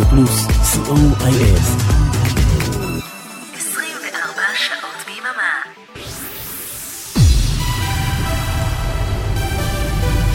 רדיו 0.00 0.04
פלוס, 0.04 0.46
co.il. 0.46 1.58
24 3.54 4.42
שעות 4.54 4.98
ביממה. 5.06 5.52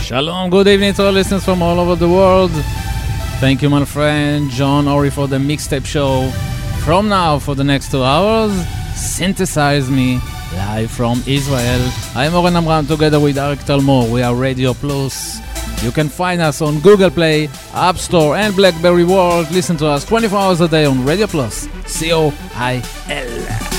Shalom, 0.04 0.50
good 0.50 0.68
evening 0.68 0.94
to 0.94 1.06
all 1.06 1.12
listeners 1.12 1.44
from 1.46 1.62
all 1.62 1.80
over 1.80 1.96
the 1.96 2.08
world. 2.08 2.52
Thank 3.40 3.62
you, 3.62 3.70
my 3.70 3.86
friend 3.86 4.50
John 4.52 4.88
Ori, 4.88 5.10
for 5.10 5.28
the 5.28 5.40
mixtape 5.50 5.86
show. 5.86 6.30
From 6.86 7.10
now, 7.10 7.40
for 7.40 7.56
the 7.56 7.64
next 7.64 7.92
two 7.92 8.04
hours, 8.04 8.54
synthesize 8.96 9.90
me 9.90 10.20
live 10.56 10.92
from 11.00 11.16
Israel. 11.38 11.84
I'm 12.16 12.36
Oren 12.36 12.56
Amram 12.56 12.86
together 12.94 13.20
with 13.26 13.38
Arik 13.38 13.62
Talmor. 13.70 14.04
We 14.14 14.22
are 14.28 14.36
Radio 14.36 14.74
Plus. 14.74 15.16
You 15.83 15.93
can 15.93 16.09
find 16.09 16.41
us 16.41 16.63
on 16.63 16.81
Google 16.81 17.11
Play, 17.11 17.49
App 17.73 17.97
Store, 17.97 18.37
and 18.37 18.55
Blackberry 18.57 19.05
World. 19.05 19.51
Listen 19.53 19.77
to 19.79 19.87
us 19.87 20.05
24 20.05 20.39
hours 20.39 20.61
a 20.61 20.69
day 20.69 20.85
on 20.85 21.05
Radio 21.05 21.27
Plus. 21.27 21.69
C 21.87 22.13
O 22.13 22.33
I 22.55 22.83
L. 23.09 23.77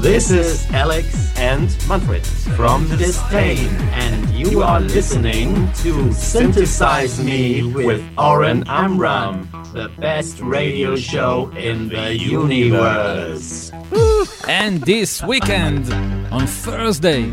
This 0.00 0.30
is 0.30 0.70
Alex 0.70 1.36
and 1.36 1.68
Manfred 1.88 2.24
from 2.56 2.88
Disdain, 2.96 3.68
and 3.92 4.30
you 4.30 4.62
are 4.62 4.80
listening 4.80 5.70
to 5.74 6.12
Synthesize 6.12 7.22
Me 7.22 7.62
with 7.74 8.02
Oren 8.16 8.64
Amram, 8.68 9.48
the 9.78 9.88
best 10.00 10.40
radio 10.40 10.96
show 10.96 11.52
in 11.56 11.88
the 11.88 12.18
universe. 12.18 13.70
And 14.48 14.80
this 14.80 15.22
weekend, 15.22 15.88
on 16.32 16.48
Thursday, 16.48 17.26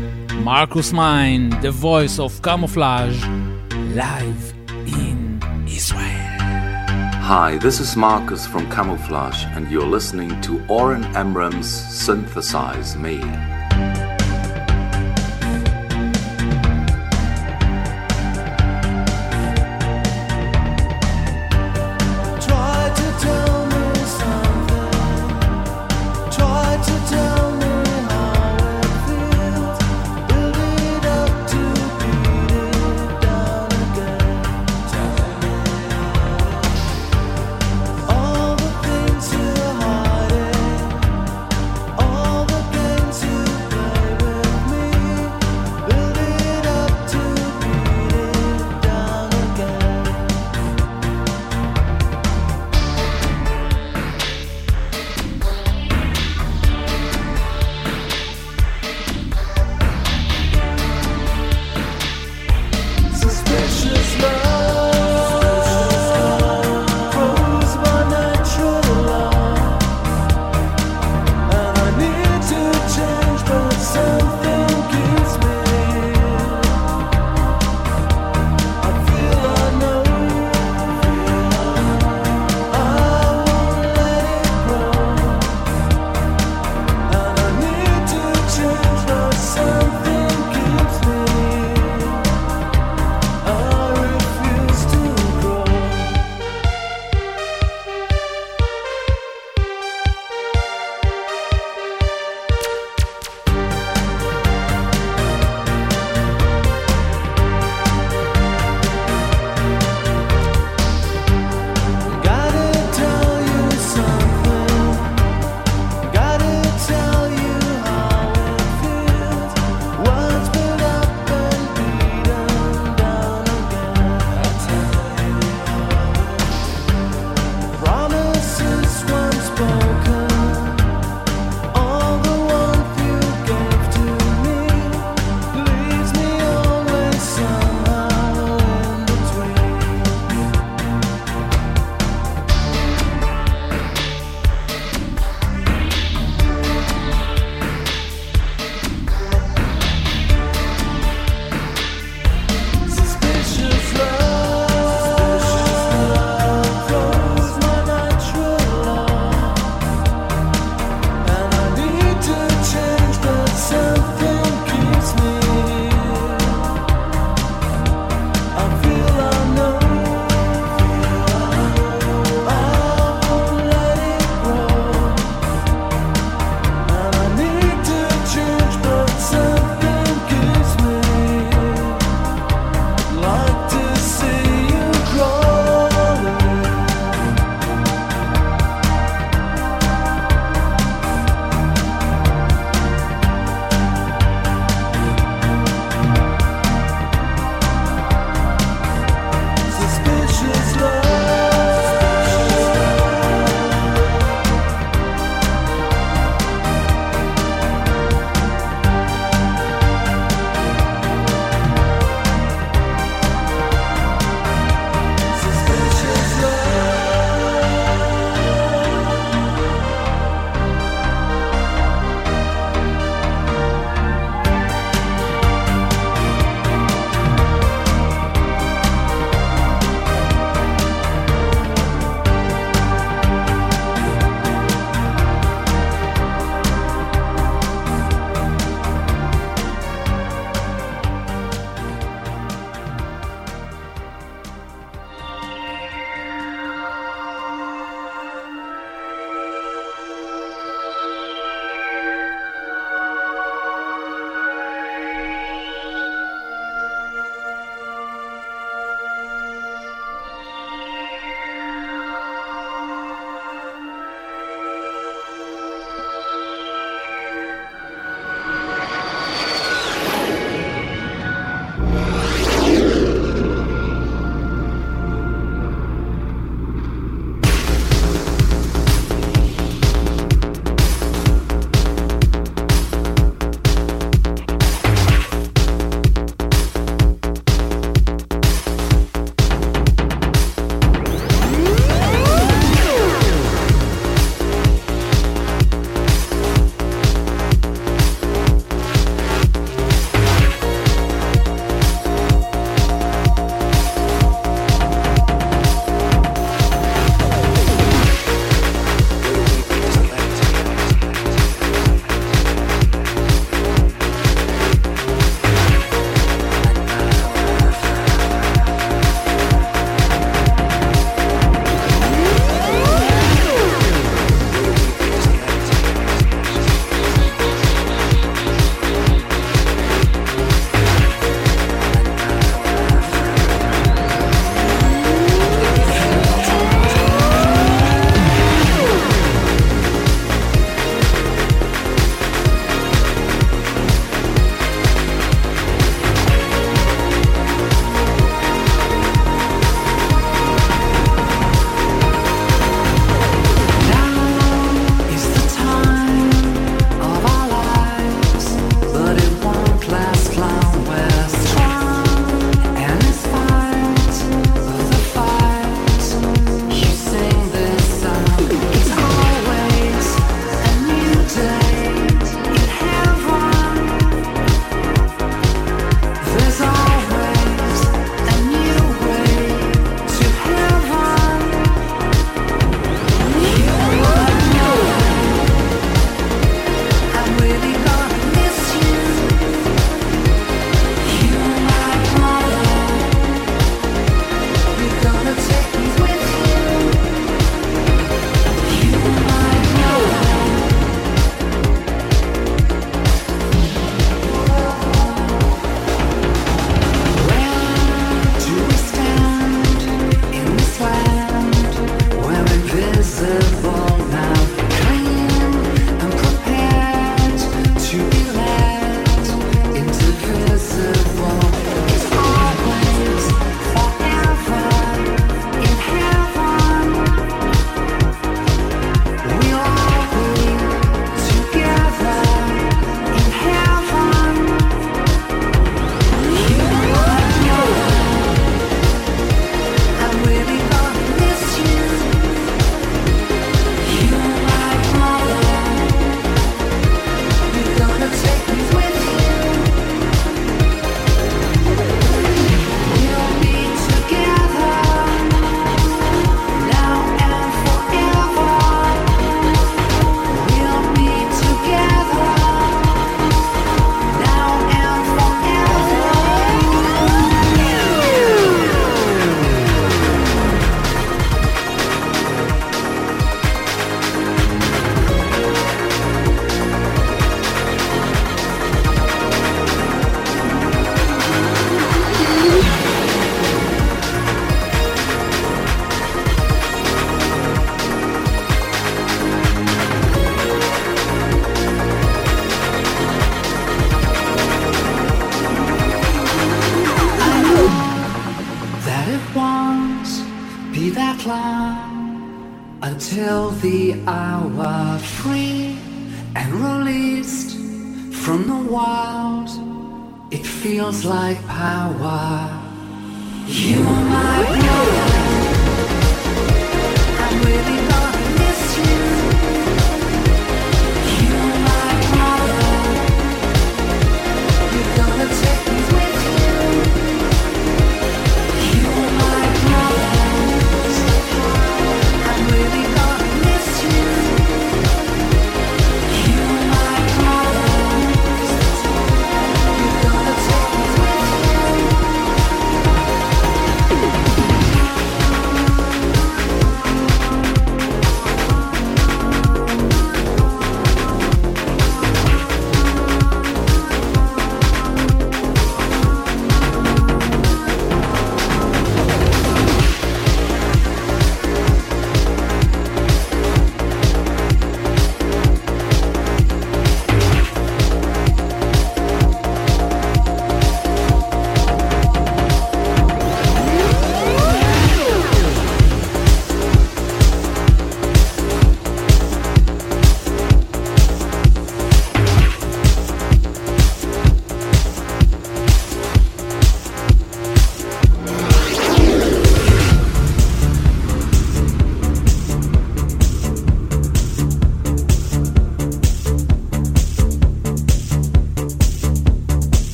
Marcus 0.44 0.92
Meyn, 0.92 1.60
the 1.60 1.72
voice 1.72 2.20
of 2.20 2.40
Camouflage, 2.42 3.20
live 3.96 4.54
in 4.70 5.42
Israel. 5.66 6.28
Hi, 7.30 7.58
this 7.60 7.80
is 7.80 7.96
Marcus 7.96 8.46
from 8.46 8.70
Camouflage, 8.70 9.44
and 9.56 9.68
you're 9.68 9.84
listening 9.98 10.40
to 10.42 10.64
Oren 10.68 11.02
Amram's 11.16 11.68
Synthesize 11.68 12.94
Me. 12.94 13.18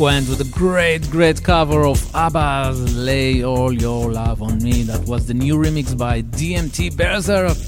Eloquent 0.00 0.30
with 0.30 0.40
a 0.40 0.50
great, 0.58 1.10
great 1.10 1.42
cover 1.44 1.84
of 1.84 2.00
ABBA's 2.14 2.96
Lay 2.96 3.44
All 3.44 3.70
Your 3.70 4.10
Love 4.10 4.40
on 4.40 4.62
Me. 4.62 4.82
That 4.84 5.06
was 5.06 5.26
the 5.26 5.34
new 5.34 5.56
remix 5.56 5.94
by 5.94 6.22
DMT 6.22 6.92
Berzerk. 6.94 7.58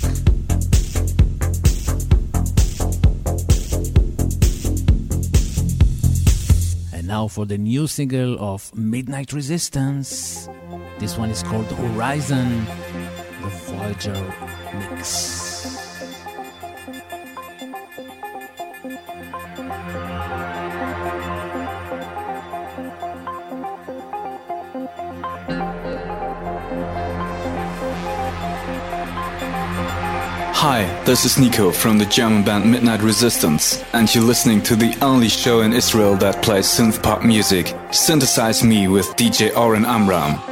And 6.94 7.06
now 7.06 7.28
for 7.28 7.44
the 7.44 7.58
new 7.58 7.86
single 7.86 8.38
of 8.40 8.74
Midnight 8.74 9.34
Resistance. 9.34 10.48
This 10.98 11.18
one 11.18 11.28
is 11.28 11.42
called 11.42 11.66
Horizon, 11.66 12.64
the 13.42 13.48
Voyager 13.68 14.34
mix. 14.72 15.31
Hi, 30.62 30.84
this 31.02 31.24
is 31.24 31.40
Nico 31.40 31.72
from 31.72 31.98
the 31.98 32.06
German 32.06 32.44
band 32.44 32.70
Midnight 32.70 33.02
Resistance, 33.02 33.82
and 33.94 34.14
you're 34.14 34.22
listening 34.22 34.62
to 34.62 34.76
the 34.76 34.96
only 35.02 35.28
show 35.28 35.62
in 35.62 35.72
Israel 35.72 36.14
that 36.18 36.40
plays 36.40 36.66
synth 36.66 37.02
pop 37.02 37.24
music. 37.24 37.74
Synthesize 37.90 38.62
me 38.62 38.86
with 38.86 39.08
DJ 39.16 39.56
Oren 39.56 39.84
Amram. 39.84 40.51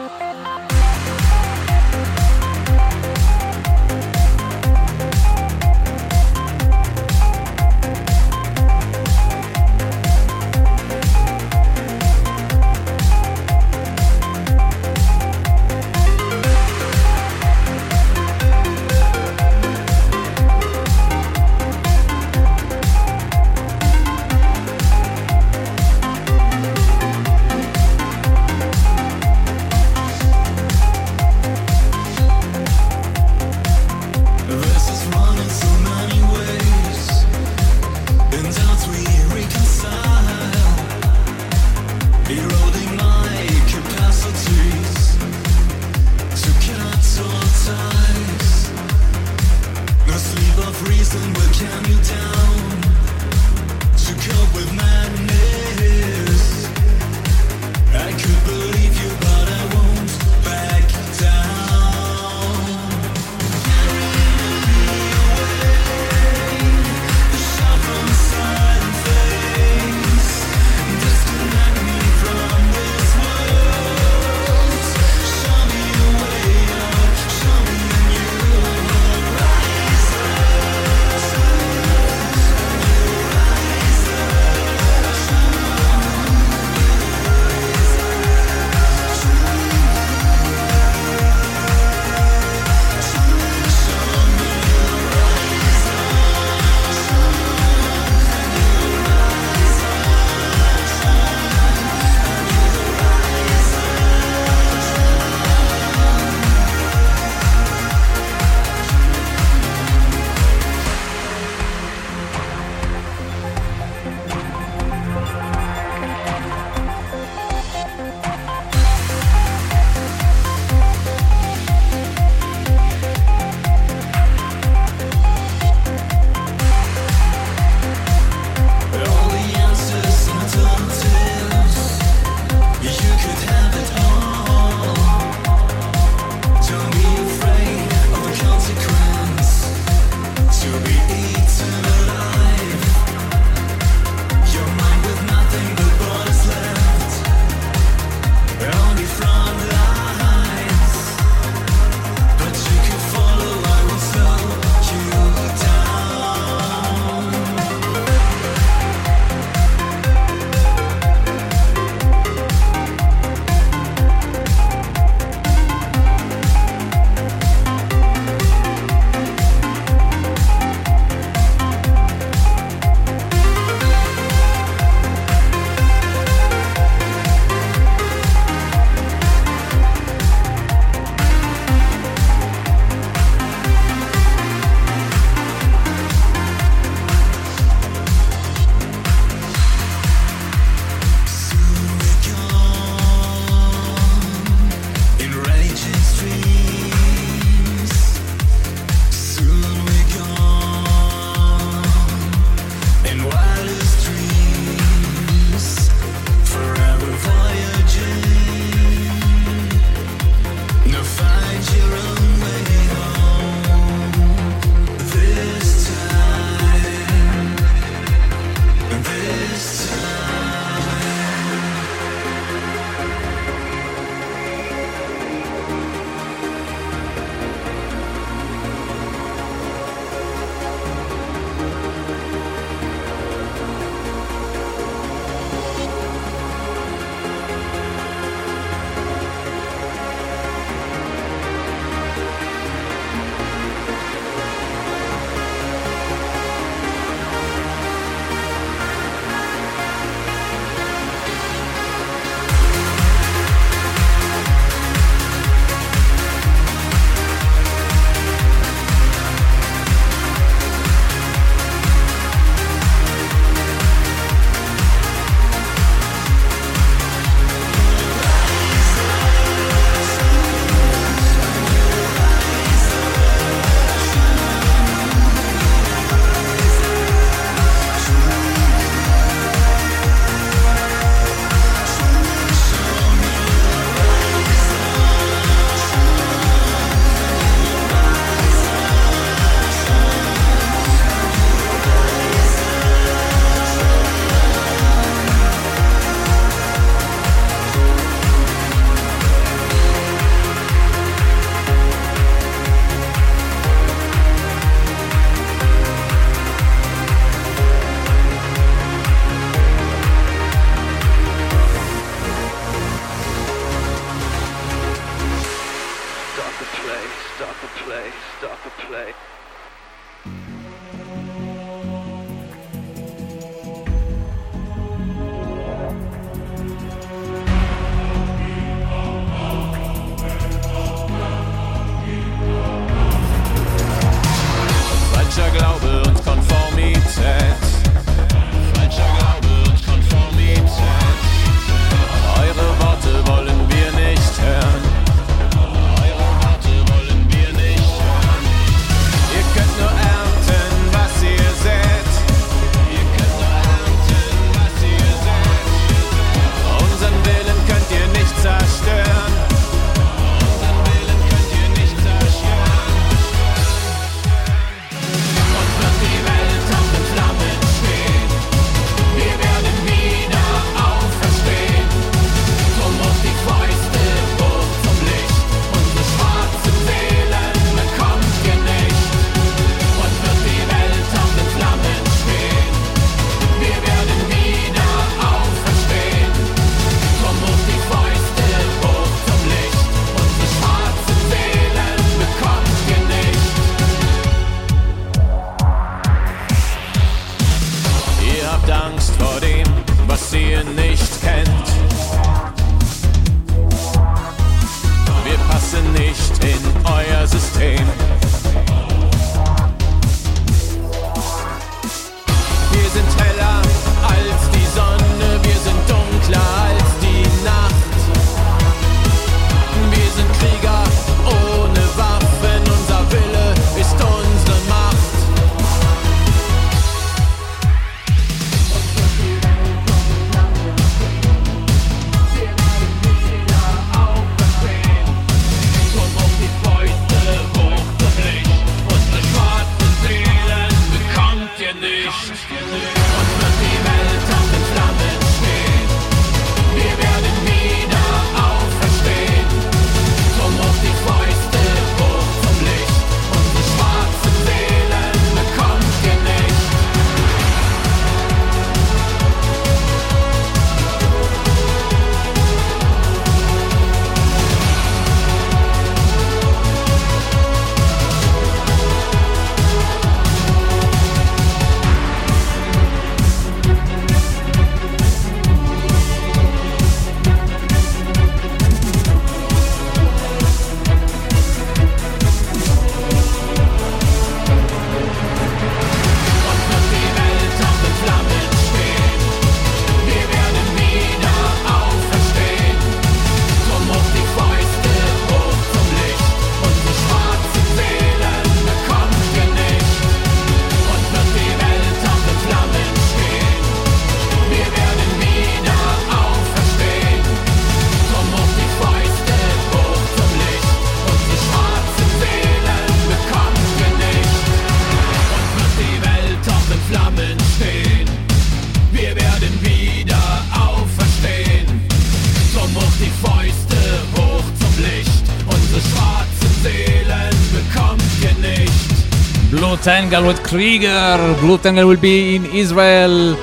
Blutengel 529.80 530.26
with 530.26 530.42
Krieger. 530.42 531.16
Blutengel 531.40 531.88
will 531.88 531.96
be 531.96 532.36
in 532.36 532.44
Israel 532.44 533.34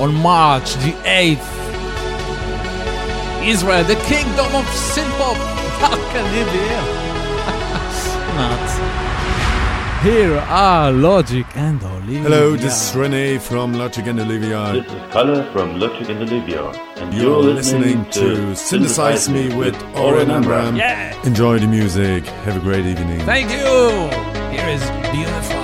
on 0.00 0.14
March 0.14 0.72
the 0.76 0.92
8th. 1.04 1.46
Israel, 3.46 3.84
the 3.84 3.96
kingdom 3.96 4.46
of 4.54 4.64
synthpop. 4.64 5.36
How 5.82 5.94
can 6.12 6.24
it 6.40 6.46
be 6.54 6.60
here? 6.70 6.86
Not. 8.38 10.02
Here 10.02 10.38
are 10.48 10.90
Logic 10.90 11.44
and 11.54 11.84
Olivia. 11.84 12.22
Hello, 12.22 12.56
this 12.56 12.88
is 12.88 12.96
Rene 12.96 13.36
from 13.36 13.74
Logic 13.74 14.06
and 14.06 14.20
Olivia. 14.20 14.72
This 14.72 14.86
is 14.86 15.12
Kalle 15.12 15.52
from 15.52 15.78
Logic 15.78 16.08
and 16.08 16.22
Olivia. 16.22 16.64
And 16.96 17.12
You're 17.12 17.42
listening 17.42 18.06
to 18.12 18.56
Synthesize 18.56 19.28
Me 19.28 19.54
with 19.54 19.76
Oren 19.96 20.30
Amram. 20.30 20.76
Yeah. 20.76 21.14
Enjoy 21.26 21.58
the 21.58 21.66
music. 21.66 22.24
Have 22.46 22.56
a 22.56 22.60
great 22.60 22.86
evening. 22.86 23.20
Thank 23.26 23.50
you. 23.50 24.08
Here 24.50 24.66
is 24.66 24.99
beautiful. 25.12 25.59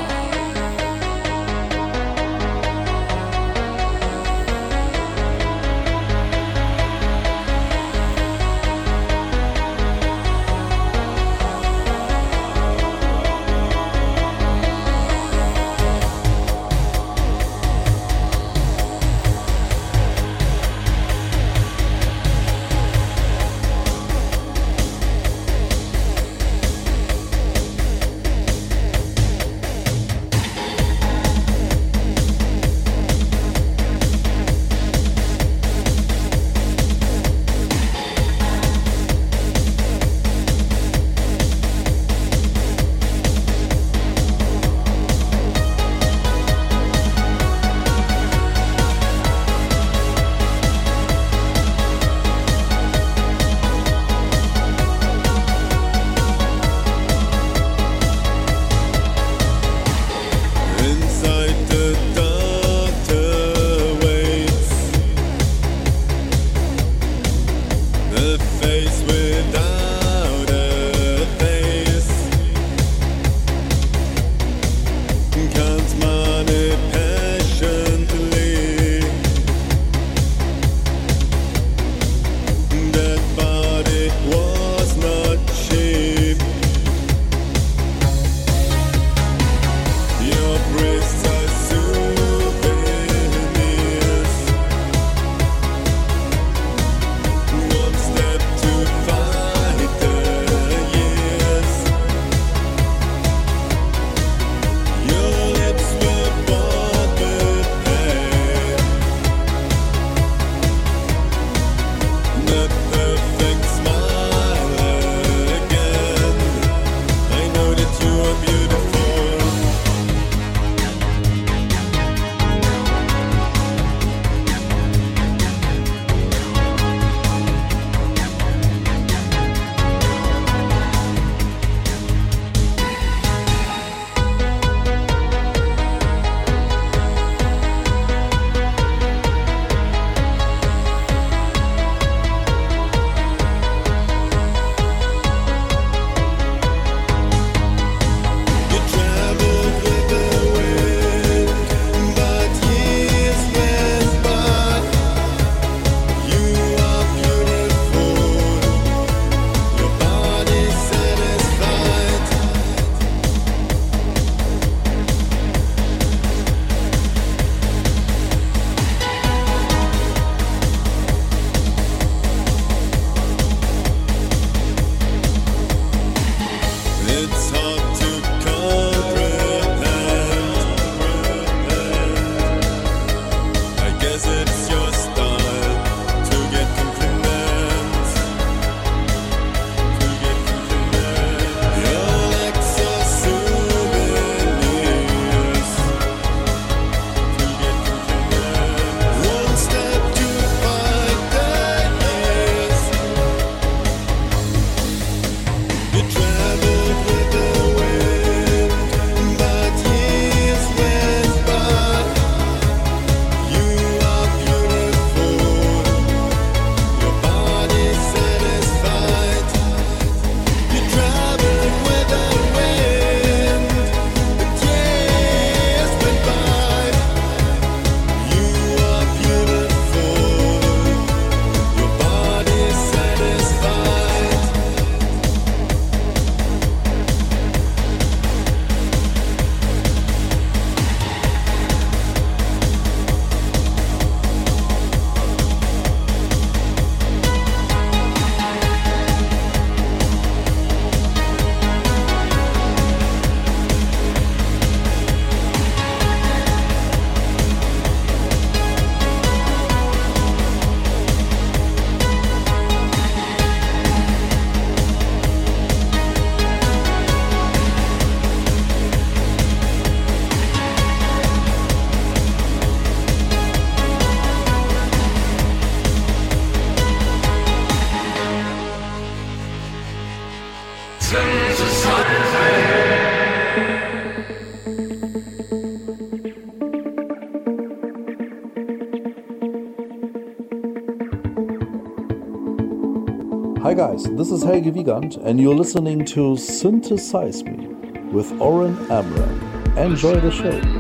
Guys, 293.97 294.17
this 294.17 294.31
is 294.31 294.43
Helge 294.43 294.75
Wiegand 294.75 295.17
and 295.23 295.41
you're 295.41 295.55
listening 295.55 296.05
to 296.07 296.37
Synthesize 296.37 297.43
Me 297.45 297.69
with 298.13 298.31
Oren 298.41 298.77
Amram. 298.91 299.79
Enjoy 299.79 300.21
the 300.21 300.31
show. 300.31 300.76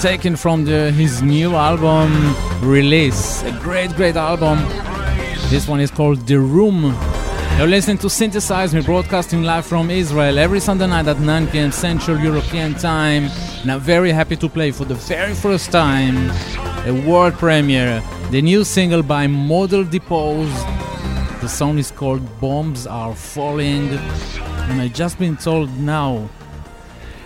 Taken 0.00 0.34
from 0.34 0.64
the, 0.64 0.90
his 0.92 1.20
new 1.20 1.54
album 1.54 2.34
release. 2.62 3.42
A 3.42 3.52
great, 3.60 3.94
great 3.96 4.16
album. 4.16 4.58
This 5.50 5.68
one 5.68 5.78
is 5.78 5.90
called 5.90 6.26
The 6.26 6.40
Room. 6.40 6.96
You're 7.58 7.66
listening 7.66 7.98
to 7.98 8.08
Synthesize 8.08 8.74
Me, 8.74 8.80
broadcasting 8.80 9.42
live 9.42 9.66
from 9.66 9.90
Israel 9.90 10.38
every 10.38 10.58
Sunday 10.58 10.86
night 10.86 11.06
at 11.06 11.20
9 11.20 11.48
p.m. 11.48 11.70
Central 11.70 12.18
European 12.18 12.72
Time. 12.72 13.24
And 13.60 13.70
I'm 13.70 13.80
very 13.80 14.10
happy 14.10 14.36
to 14.36 14.48
play 14.48 14.70
for 14.70 14.86
the 14.86 14.94
very 14.94 15.34
first 15.34 15.70
time 15.70 16.30
a 16.86 16.92
world 17.06 17.34
premiere, 17.34 18.02
the 18.30 18.40
new 18.40 18.64
single 18.64 19.02
by 19.02 19.26
Model 19.26 19.84
Depose. 19.84 20.64
The 21.42 21.48
song 21.48 21.76
is 21.76 21.90
called 21.90 22.22
Bombs 22.40 22.86
Are 22.86 23.14
Falling. 23.14 23.90
And 23.90 24.80
I've 24.80 24.94
just 24.94 25.18
been 25.18 25.36
told 25.36 25.68
now 25.78 26.30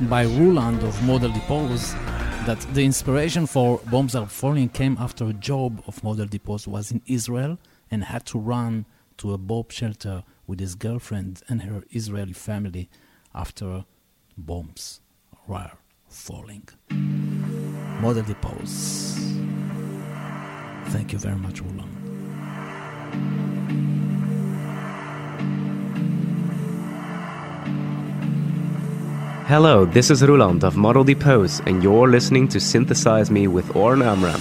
by 0.00 0.24
Roland 0.24 0.82
of 0.82 1.00
Model 1.04 1.30
Depose 1.30 1.94
that 2.46 2.60
the 2.74 2.84
inspiration 2.84 3.46
for 3.46 3.80
Bombs 3.90 4.14
Are 4.14 4.26
Falling 4.26 4.68
came 4.68 4.98
after 5.00 5.26
a 5.26 5.32
job 5.32 5.82
of 5.86 6.04
Model 6.04 6.26
Depose 6.26 6.68
was 6.68 6.90
in 6.90 7.00
Israel 7.06 7.58
and 7.90 8.04
had 8.04 8.26
to 8.26 8.38
run 8.38 8.84
to 9.16 9.32
a 9.32 9.38
bomb 9.38 9.64
shelter 9.70 10.24
with 10.46 10.60
his 10.60 10.74
girlfriend 10.74 11.40
and 11.48 11.62
her 11.62 11.84
Israeli 11.90 12.34
family 12.34 12.90
after 13.34 13.86
bombs 14.36 15.00
were 15.46 15.70
falling. 16.06 16.68
Model 18.02 18.24
Depose. 18.24 19.14
Thank 20.88 21.14
you 21.14 21.18
very 21.18 21.36
much, 21.36 21.62
Roland. 21.62 23.53
Hello, 29.46 29.84
this 29.84 30.10
is 30.10 30.22
Roland 30.22 30.64
of 30.64 30.74
Model 30.74 31.04
Depose, 31.04 31.60
and 31.66 31.82
you're 31.82 32.08
listening 32.08 32.48
to 32.48 32.58
Synthesize 32.58 33.30
Me 33.30 33.46
with 33.46 33.76
Oren 33.76 34.00
Amram. 34.00 34.40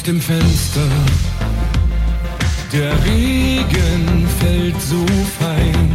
aus 0.00 0.04
dem 0.04 0.20
Fenster. 0.20 0.88
Der 2.72 2.92
Regen 3.04 4.26
fällt 4.38 4.80
so 4.80 5.04
fein. 5.38 5.89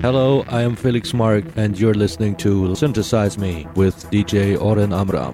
Hello, 0.00 0.44
I 0.48 0.62
am 0.62 0.76
Felix 0.76 1.14
Marc, 1.14 1.44
and 1.56 1.78
you're 1.78 1.94
listening 1.94 2.34
to 2.36 2.74
Synthesize 2.74 3.38
Me 3.38 3.66
with 3.74 3.94
DJ 4.10 4.60
Oren 4.60 4.92
Amram. 4.92 5.32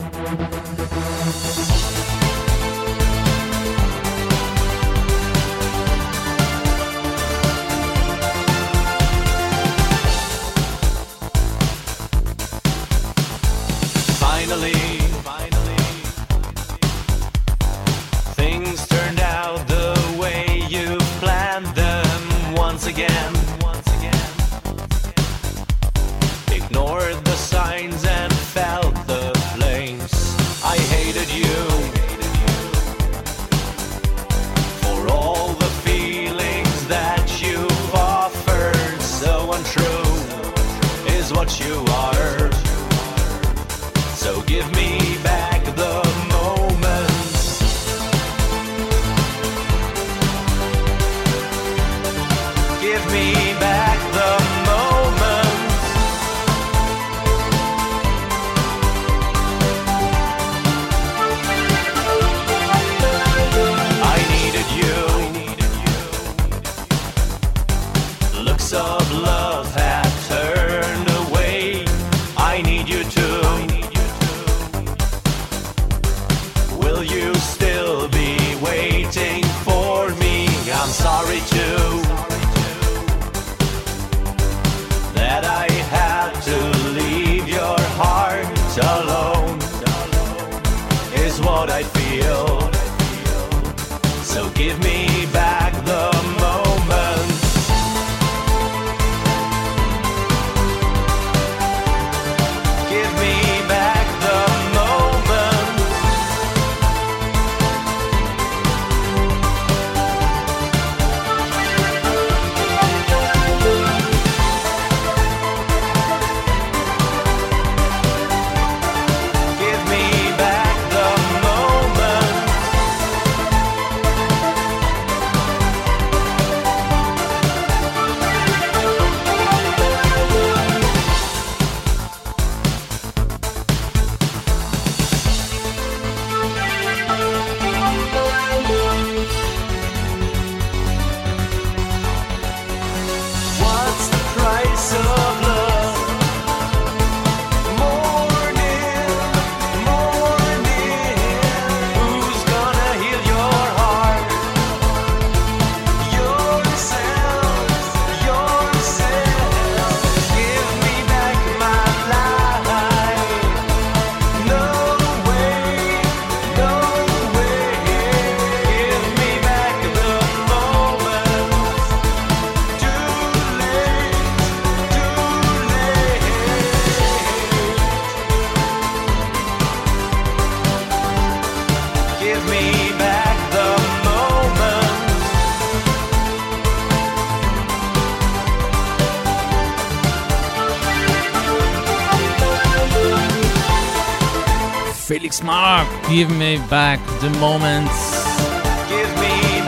Give 196.11 196.29
me 196.37 196.59
back 196.69 196.99
the 197.21 197.31
moments. 197.39 198.27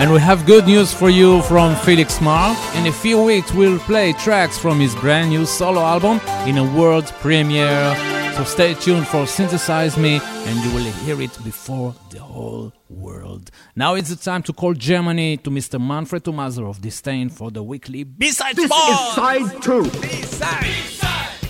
And 0.01 0.13
we 0.13 0.19
have 0.19 0.45
good 0.45 0.67
news 0.67 0.93
for 0.93 1.09
you 1.09 1.41
from 1.43 1.77
Felix 1.77 2.21
Marc. 2.21 2.59
In 2.77 2.87
a 2.89 2.93
few 2.93 3.23
weeks, 3.23 3.53
we'll 3.53 3.79
play 3.79 4.13
tracks 4.15 4.59
from 4.59 4.81
his 4.81 4.93
brand 4.97 5.31
new 5.31 5.47
solo 5.47 5.81
album 5.81 6.21
in 6.49 6.59
a 6.59 6.65
world 6.77 7.07
premiere. 7.21 7.95
So 8.37 8.43
stay 8.45 8.75
tuned 8.75 9.07
for 9.07 9.27
Synthesize 9.27 9.97
Me, 9.97 10.21
and 10.47 10.59
you 10.65 10.75
will 10.75 10.91
hear 11.05 11.21
it 11.23 11.31
before 11.45 11.95
the 12.11 12.19
whole 12.19 12.73
world. 12.89 13.51
Now 13.77 13.95
it's 13.95 14.09
the 14.09 14.17
time 14.17 14.43
to 14.45 14.53
call 14.53 14.75
Germany 14.75 15.37
to 15.37 15.51
Mr. 15.51 15.79
Manfred 15.81 16.25
Tomazer 16.25 16.67
of 16.69 16.81
Disdain 16.81 17.29
for 17.29 17.53
the 17.53 17.63
weekly 17.63 18.03
B-side 18.03 18.57
This 18.57 18.67
spot. 18.67 18.91
is 18.91 19.15
side 19.15 19.63
two. 19.63 19.83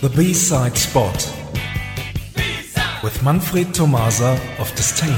The 0.07 0.13
B-side 0.15 0.77
spot. 0.77 1.42
With 3.03 3.21
Manfred 3.25 3.75
Tomasa 3.75 4.39
of 4.61 4.73
Disdain. 4.77 5.11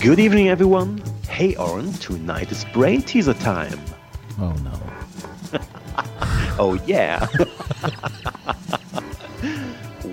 Good 0.00 0.20
evening, 0.20 0.50
everyone. 0.50 1.02
Hey, 1.28 1.56
Oren, 1.56 1.92
tonight 1.94 2.52
is 2.52 2.64
brain 2.66 3.02
teaser 3.02 3.34
time. 3.34 3.80
Oh 4.38 4.54
no. 4.62 4.80
oh, 6.60 6.80
yeah. 6.86 7.26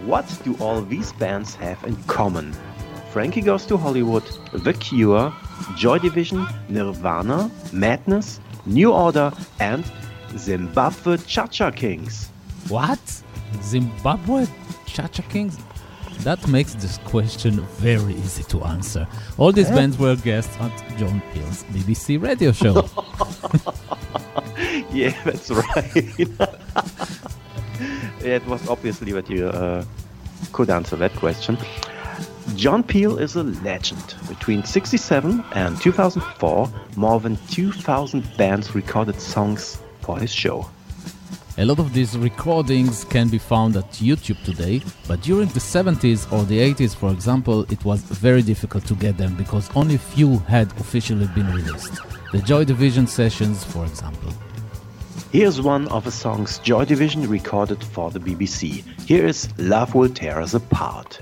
what 0.05 0.25
do 0.43 0.57
all 0.59 0.81
these 0.81 1.13
bands 1.13 1.53
have 1.53 1.83
in 1.83 1.95
common? 2.05 2.55
Frankie 3.11 3.41
Goes 3.41 3.67
to 3.67 3.77
Hollywood, 3.77 4.23
The 4.51 4.73
Cure, 4.73 5.31
Joy 5.75 5.99
Division, 5.99 6.47
Nirvana, 6.69 7.51
Madness, 7.71 8.39
New 8.65 8.91
Order, 8.93 9.31
and 9.59 9.83
Zimbabwe 10.37 11.17
Cha 11.27 11.47
Cha 11.47 11.71
Kings. 11.71 12.29
What? 12.67 12.99
Zimbabwe 13.61 14.45
Cha-Cha 14.85 15.23
Kings? 15.29 15.57
That 16.23 16.47
makes 16.47 16.73
this 16.75 16.99
question 16.99 17.59
very 17.79 18.13
easy 18.13 18.43
to 18.43 18.63
answer. 18.63 19.07
All 19.37 19.51
these 19.51 19.69
Yeah. 19.69 19.75
bands 19.75 19.97
were 19.97 20.15
guests 20.15 20.55
at 20.59 20.71
John 20.97 21.21
Peel's 21.33 21.63
BBC 21.73 22.17
radio 22.21 22.51
show. 22.51 22.73
yeah, 24.93 25.13
that's 25.23 25.49
right. 25.49 25.95
it 28.23 28.45
was 28.45 28.67
obviously 28.69 29.11
that 29.13 29.29
you 29.29 29.47
uh, 29.47 29.83
could 30.53 30.69
answer 30.69 30.95
that 30.97 31.13
question. 31.15 31.57
John 32.55 32.83
Peel 32.83 33.17
is 33.17 33.35
a 33.35 33.43
legend. 33.43 34.15
Between 34.27 34.63
67 34.63 35.43
and 35.53 35.79
2004, 35.81 36.69
more 36.95 37.19
than 37.19 37.37
2,000 37.49 38.37
bands 38.37 38.75
recorded 38.75 39.19
songs 39.19 39.81
for 40.01 40.19
his 40.19 40.31
show. 40.31 40.69
A 41.57 41.65
lot 41.65 41.79
of 41.79 41.93
these 41.93 42.17
recordings 42.17 43.03
can 43.03 43.27
be 43.27 43.37
found 43.37 43.75
at 43.75 43.91
YouTube 43.93 44.41
today, 44.43 44.81
but 45.07 45.21
during 45.21 45.49
the 45.49 45.59
70s 45.59 46.31
or 46.31 46.43
the 46.45 46.59
80s, 46.59 46.95
for 46.95 47.11
example, 47.11 47.63
it 47.71 47.83
was 47.85 48.01
very 48.01 48.41
difficult 48.41 48.85
to 48.85 48.95
get 48.95 49.17
them 49.17 49.35
because 49.35 49.69
only 49.75 49.97
few 49.97 50.39
had 50.39 50.71
officially 50.79 51.27
been 51.35 51.47
released. 51.53 51.99
The 52.31 52.39
Joy 52.39 52.63
Division 52.65 53.05
sessions, 53.05 53.63
for 53.63 53.85
example. 53.85 54.33
Here's 55.31 55.61
one 55.61 55.87
of 55.89 56.05
the 56.05 56.11
songs 56.11 56.59
Joy 56.59 56.85
Division 56.85 57.27
recorded 57.29 57.83
for 57.83 58.11
the 58.11 58.19
BBC. 58.19 58.83
Here 59.05 59.25
is 59.25 59.49
Love 59.57 59.93
Will 59.93 60.09
Tear 60.09 60.41
Us 60.41 60.53
Apart. 60.53 61.21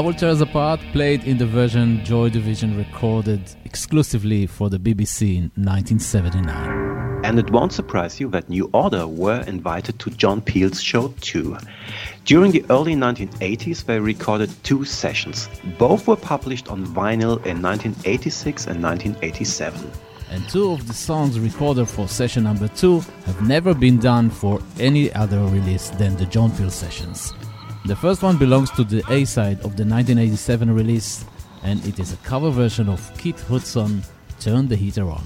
Will 0.00 0.14
Tear 0.14 0.40
Apart 0.40 0.80
played 0.92 1.24
in 1.24 1.38
the 1.38 1.46
version 1.46 2.04
Joy 2.04 2.28
Division 2.28 2.76
recorded 2.76 3.40
exclusively 3.64 4.46
for 4.46 4.70
the 4.70 4.78
BBC 4.78 5.36
in 5.36 5.50
1979. 5.56 7.24
And 7.24 7.38
it 7.38 7.50
won't 7.50 7.72
surprise 7.72 8.20
you 8.20 8.28
that 8.30 8.48
New 8.48 8.70
Order 8.72 9.08
were 9.08 9.40
invited 9.48 9.98
to 9.98 10.10
John 10.10 10.40
Peel's 10.40 10.80
show 10.80 11.08
too. 11.20 11.56
During 12.26 12.52
the 12.52 12.64
early 12.70 12.94
1980s, 12.94 13.86
they 13.86 13.98
recorded 13.98 14.50
two 14.62 14.84
sessions. 14.84 15.48
Both 15.78 16.06
were 16.06 16.16
published 16.16 16.68
on 16.68 16.86
vinyl 16.86 17.44
in 17.44 17.60
1986 17.60 18.66
and 18.66 18.82
1987. 18.82 19.90
And 20.30 20.48
two 20.48 20.70
of 20.70 20.86
the 20.86 20.94
songs 20.94 21.40
recorded 21.40 21.88
for 21.88 22.06
session 22.06 22.44
number 22.44 22.68
two 22.68 23.00
have 23.26 23.42
never 23.42 23.74
been 23.74 23.98
done 23.98 24.30
for 24.30 24.60
any 24.78 25.12
other 25.14 25.40
release 25.46 25.90
than 25.90 26.16
the 26.16 26.26
John 26.26 26.52
Peel 26.52 26.70
sessions. 26.70 27.32
The 27.88 27.96
first 27.96 28.22
one 28.22 28.36
belongs 28.36 28.70
to 28.72 28.84
the 28.84 29.02
A 29.08 29.24
side 29.24 29.60
of 29.60 29.78
the 29.78 29.84
1987 29.86 30.74
release, 30.74 31.24
and 31.62 31.82
it 31.86 31.98
is 31.98 32.12
a 32.12 32.18
cover 32.18 32.50
version 32.50 32.86
of 32.86 33.00
Keith 33.16 33.48
Hudson, 33.48 34.02
Turn 34.40 34.68
the 34.68 34.76
Heater 34.76 35.08
On. 35.08 35.24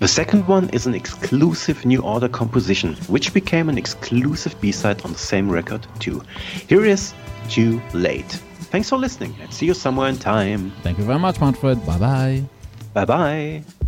The 0.00 0.08
second 0.08 0.48
one 0.48 0.68
is 0.70 0.84
an 0.84 0.96
exclusive 0.96 1.86
New 1.86 2.02
Order 2.02 2.28
composition, 2.28 2.96
which 3.06 3.32
became 3.32 3.68
an 3.68 3.78
exclusive 3.78 4.60
B-side 4.60 5.04
on 5.04 5.12
the 5.12 5.18
same 5.18 5.48
record 5.48 5.86
too. 6.00 6.20
Here 6.68 6.84
is 6.84 7.14
Too 7.48 7.80
Late. 7.94 8.32
Thanks 8.72 8.88
for 8.88 8.98
listening 8.98 9.36
and 9.40 9.54
see 9.54 9.66
you 9.66 9.74
somewhere 9.74 10.08
in 10.08 10.16
time. 10.18 10.72
Thank 10.82 10.98
you 10.98 11.04
very 11.04 11.20
much, 11.20 11.40
Manfred. 11.40 11.86
Bye 11.86 11.98
bye. 11.98 12.42
Bye 12.94 13.04
bye. 13.04 13.81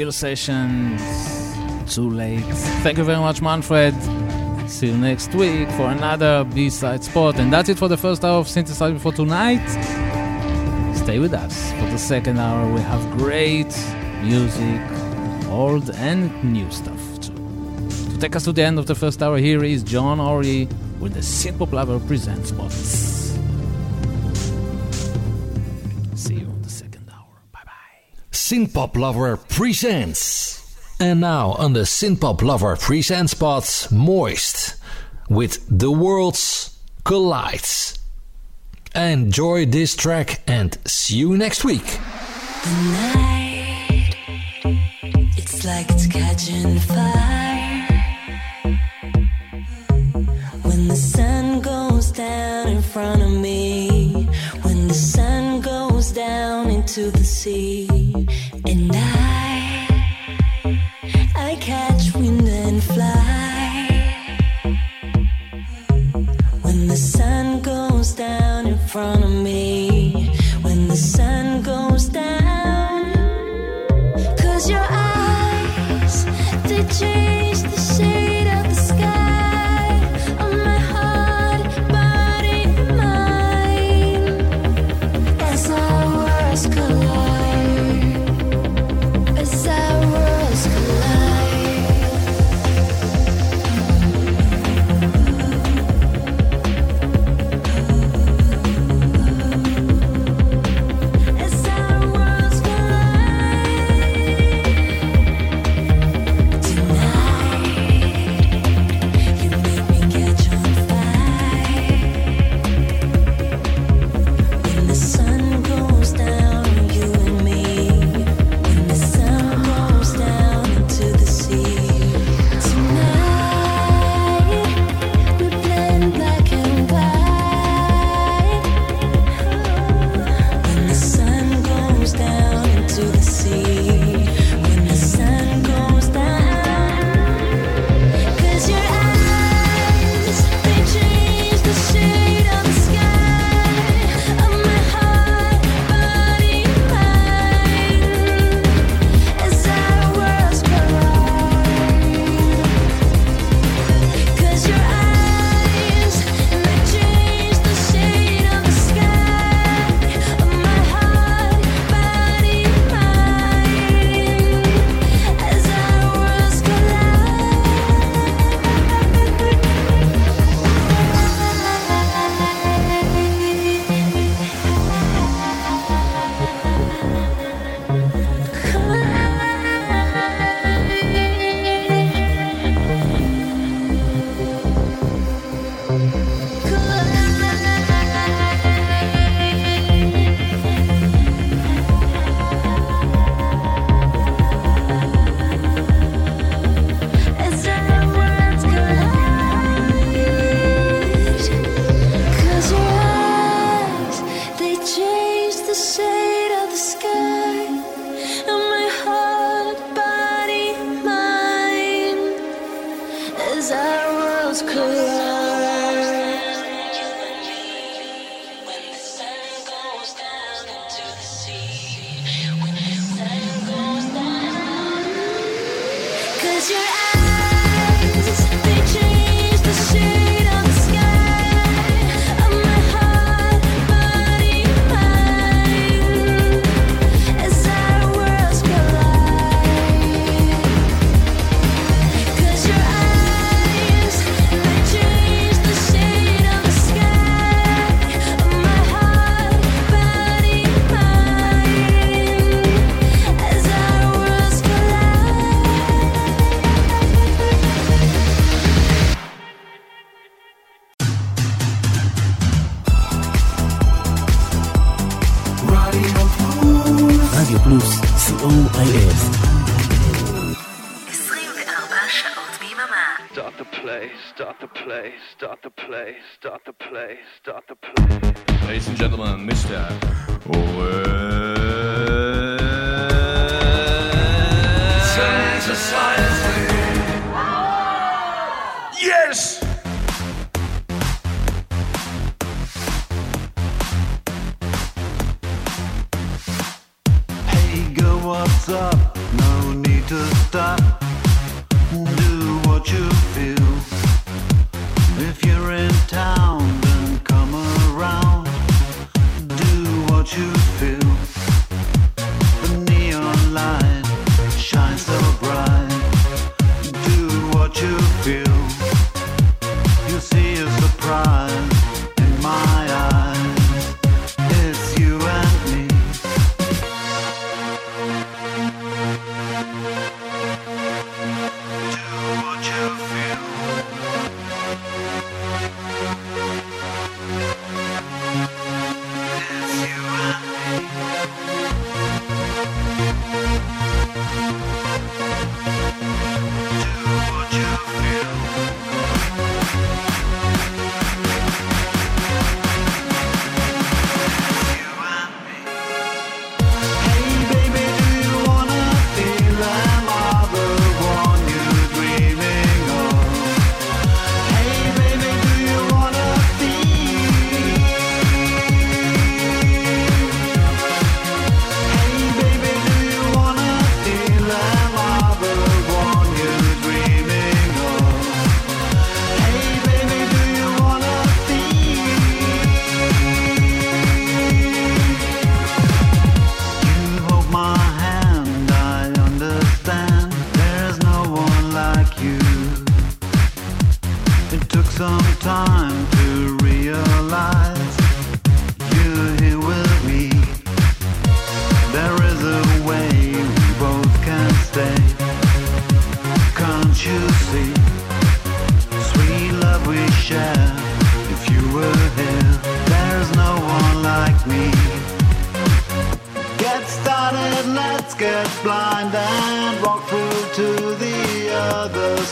Order, 0.00 0.12
Sessions. 0.12 1.02
Too 1.94 2.08
late. 2.08 2.40
Thank 2.82 2.96
you 2.96 3.04
very 3.04 3.18
much, 3.18 3.42
Manfred. 3.42 3.94
See 4.66 4.86
you 4.86 4.96
next 4.96 5.34
week 5.34 5.68
for 5.72 5.90
another 5.90 6.44
B-side 6.44 7.04
spot. 7.04 7.38
And 7.38 7.52
that's 7.52 7.68
it 7.68 7.76
for 7.76 7.88
the 7.88 7.98
first 7.98 8.24
hour 8.24 8.38
of 8.38 8.46
Synthesizer 8.46 8.98
for 8.98 9.12
tonight. 9.12 9.66
Stay 10.96 11.18
with 11.18 11.34
us. 11.34 11.72
For 11.72 11.86
the 11.86 11.98
second 11.98 12.38
hour, 12.38 12.72
we 12.72 12.80
have 12.80 13.18
great 13.18 13.76
music, 14.22 14.80
old 15.50 15.90
and 15.90 16.44
new 16.44 16.70
stuff 16.70 17.20
too. 17.20 17.34
To 18.12 18.18
take 18.18 18.36
us 18.36 18.44
to 18.44 18.52
the 18.52 18.62
end 18.62 18.78
of 18.78 18.86
the 18.86 18.94
first 18.94 19.22
hour, 19.22 19.36
here 19.36 19.62
is 19.62 19.82
John 19.82 20.18
Ori 20.18 20.66
with 20.98 21.12
the 21.12 21.20
Synthpop 21.20 21.72
Lover 21.72 21.98
Presents 22.00 22.48
Spots. 22.48 23.09
Synthpop 28.50 28.96
Lover 28.96 29.36
presents. 29.36 30.74
And 30.98 31.20
now 31.20 31.52
on 31.52 31.72
the 31.72 31.86
Synthpop 31.86 32.42
Lover 32.42 32.74
presents 32.74 33.30
spots 33.30 33.92
Moist 33.92 34.74
with 35.28 35.64
The 35.70 35.92
Worlds 35.92 36.76
Collides. 37.04 37.96
Enjoy 38.92 39.66
this 39.66 39.94
track 39.94 40.42
and 40.48 40.76
see 40.84 41.18
you 41.18 41.36
next 41.38 41.64
week. 41.64 41.84
The 42.64 42.74
night, 42.90 44.16
it's 45.36 45.64
like 45.64 45.88
it's 45.88 46.08
catching 46.08 46.80
fire. 46.80 47.86
When 50.62 50.88
the 50.88 50.96
sun 50.96 51.60
goes 51.60 52.10
down 52.10 52.66
in 52.66 52.82
front 52.82 53.22
of 53.22 53.30
me, 53.30 54.28
when 54.62 54.88
the 54.88 54.94
sun 54.94 55.60
goes 55.60 56.10
down 56.10 56.68
into 56.68 57.12
the 57.12 57.22
sea, 57.22 57.79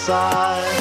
side. 0.08 0.77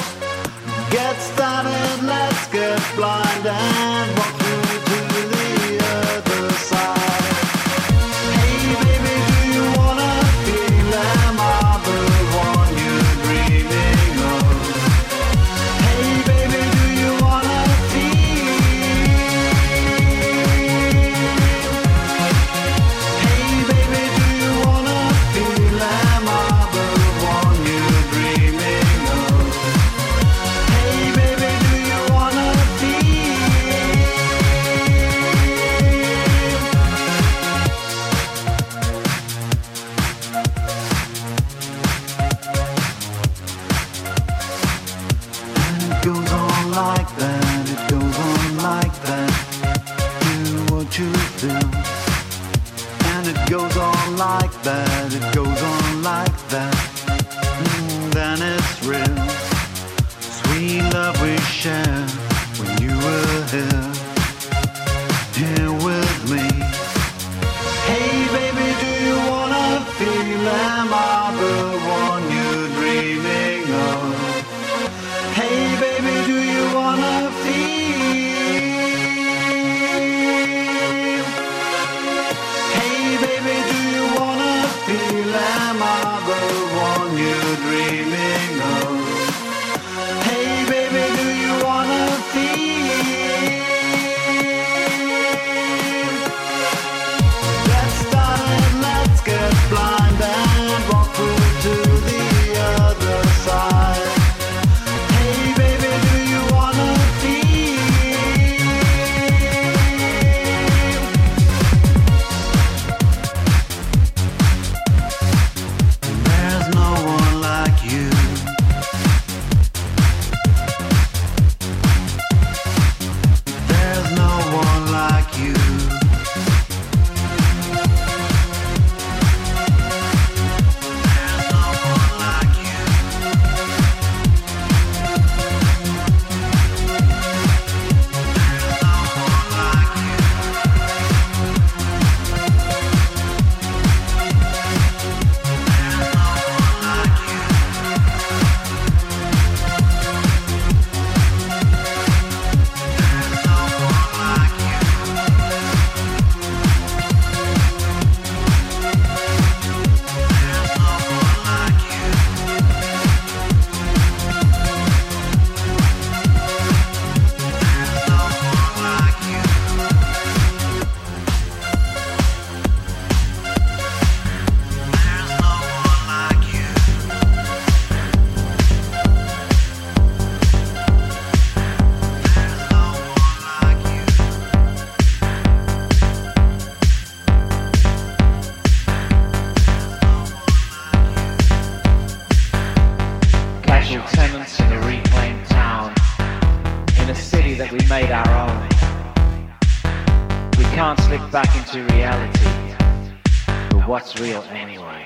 What's 203.88 204.20
real 204.20 204.42
anyway? 204.50 205.02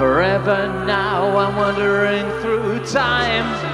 Forever 0.00 0.66
now, 0.86 1.36
I'm 1.36 1.56
wandering 1.56 2.24
through 2.40 2.86
time. 2.86 3.69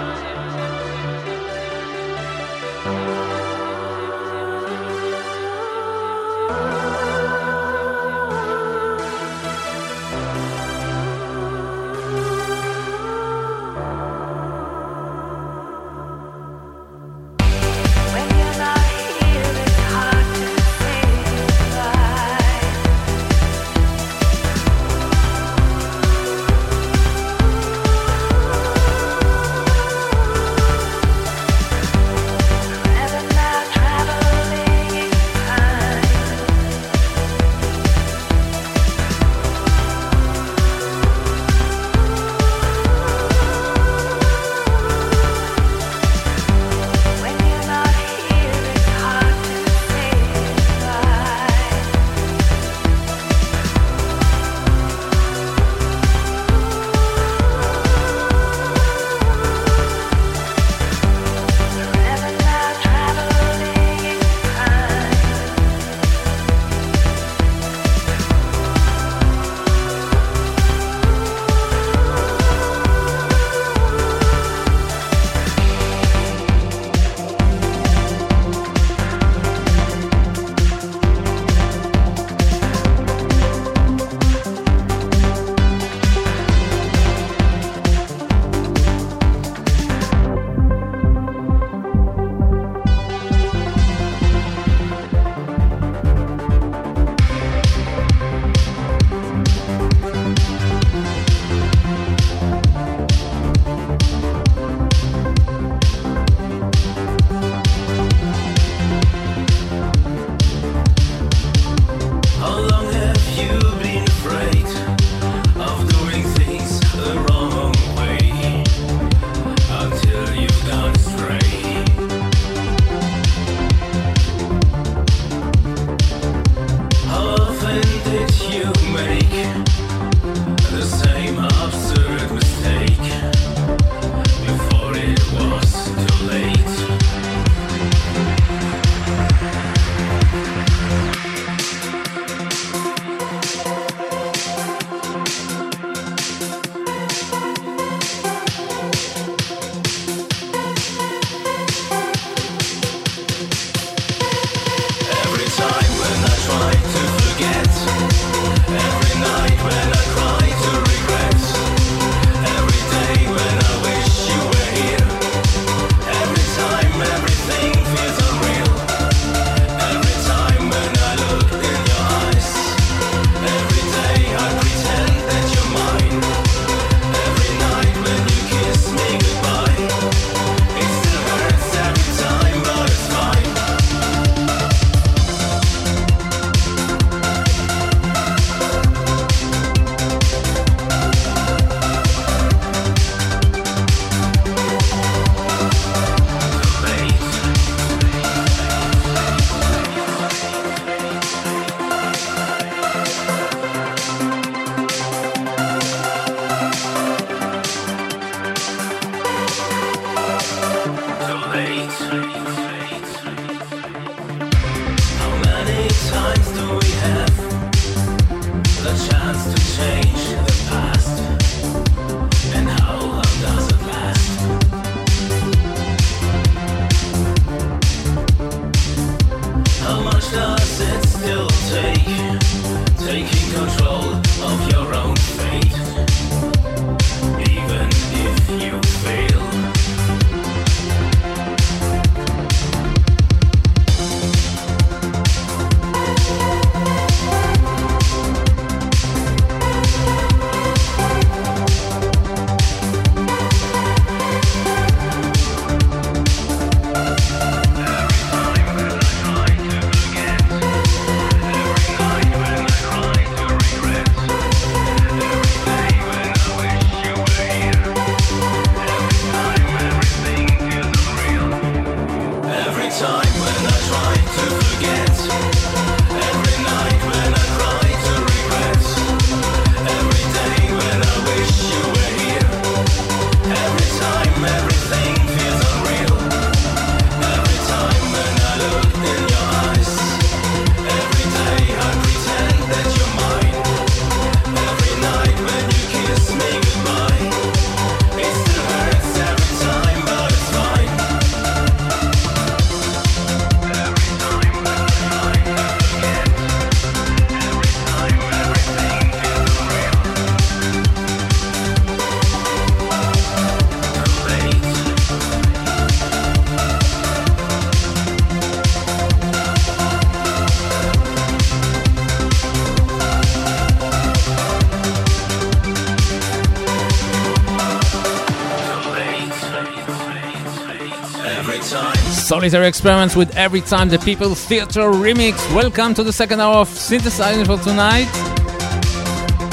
Solitary 332.37 332.69
Experiments 332.69 333.17
with 333.17 333.35
Every 333.35 333.63
Time 333.63 333.89
the 333.89 333.99
People 333.99 334.35
Theater 334.35 334.83
remix. 334.91 335.39
Welcome 335.55 335.95
to 335.95 336.05
the 336.05 336.13
second 336.13 336.39
hour 336.39 336.57
of 336.57 336.69
Synthesize 336.69 337.39
Me 337.39 337.45
for 337.47 337.57
tonight. 337.57 338.05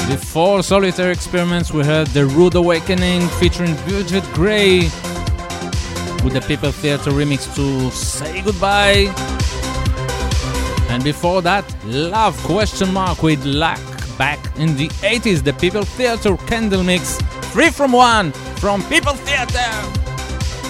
Before 0.06 0.62
Solitary 0.62 1.10
Experiments, 1.10 1.72
we 1.72 1.82
heard 1.82 2.08
The 2.08 2.26
Rude 2.26 2.56
Awakening 2.56 3.26
featuring 3.40 3.74
Bridget 3.86 4.22
Gray 4.34 4.80
with 6.22 6.34
the 6.34 6.44
People 6.46 6.72
Theater 6.72 7.10
remix 7.10 7.54
to 7.54 7.90
Say 7.90 8.42
Goodbye. 8.42 9.10
And 10.90 11.02
before 11.02 11.40
that, 11.40 11.64
Love 11.86 12.36
question 12.42 12.92
mark 12.92 13.22
with 13.22 13.42
Luck 13.46 13.80
back 14.18 14.38
in 14.58 14.76
the 14.76 14.88
80s, 15.00 15.42
the 15.42 15.54
People 15.54 15.84
Theater 15.84 16.36
Candle 16.36 16.84
Mix. 16.84 17.16
Three 17.50 17.70
from 17.70 17.92
one 17.92 18.32
from 18.60 18.82
People 18.90 19.14
Theater. 19.14 19.70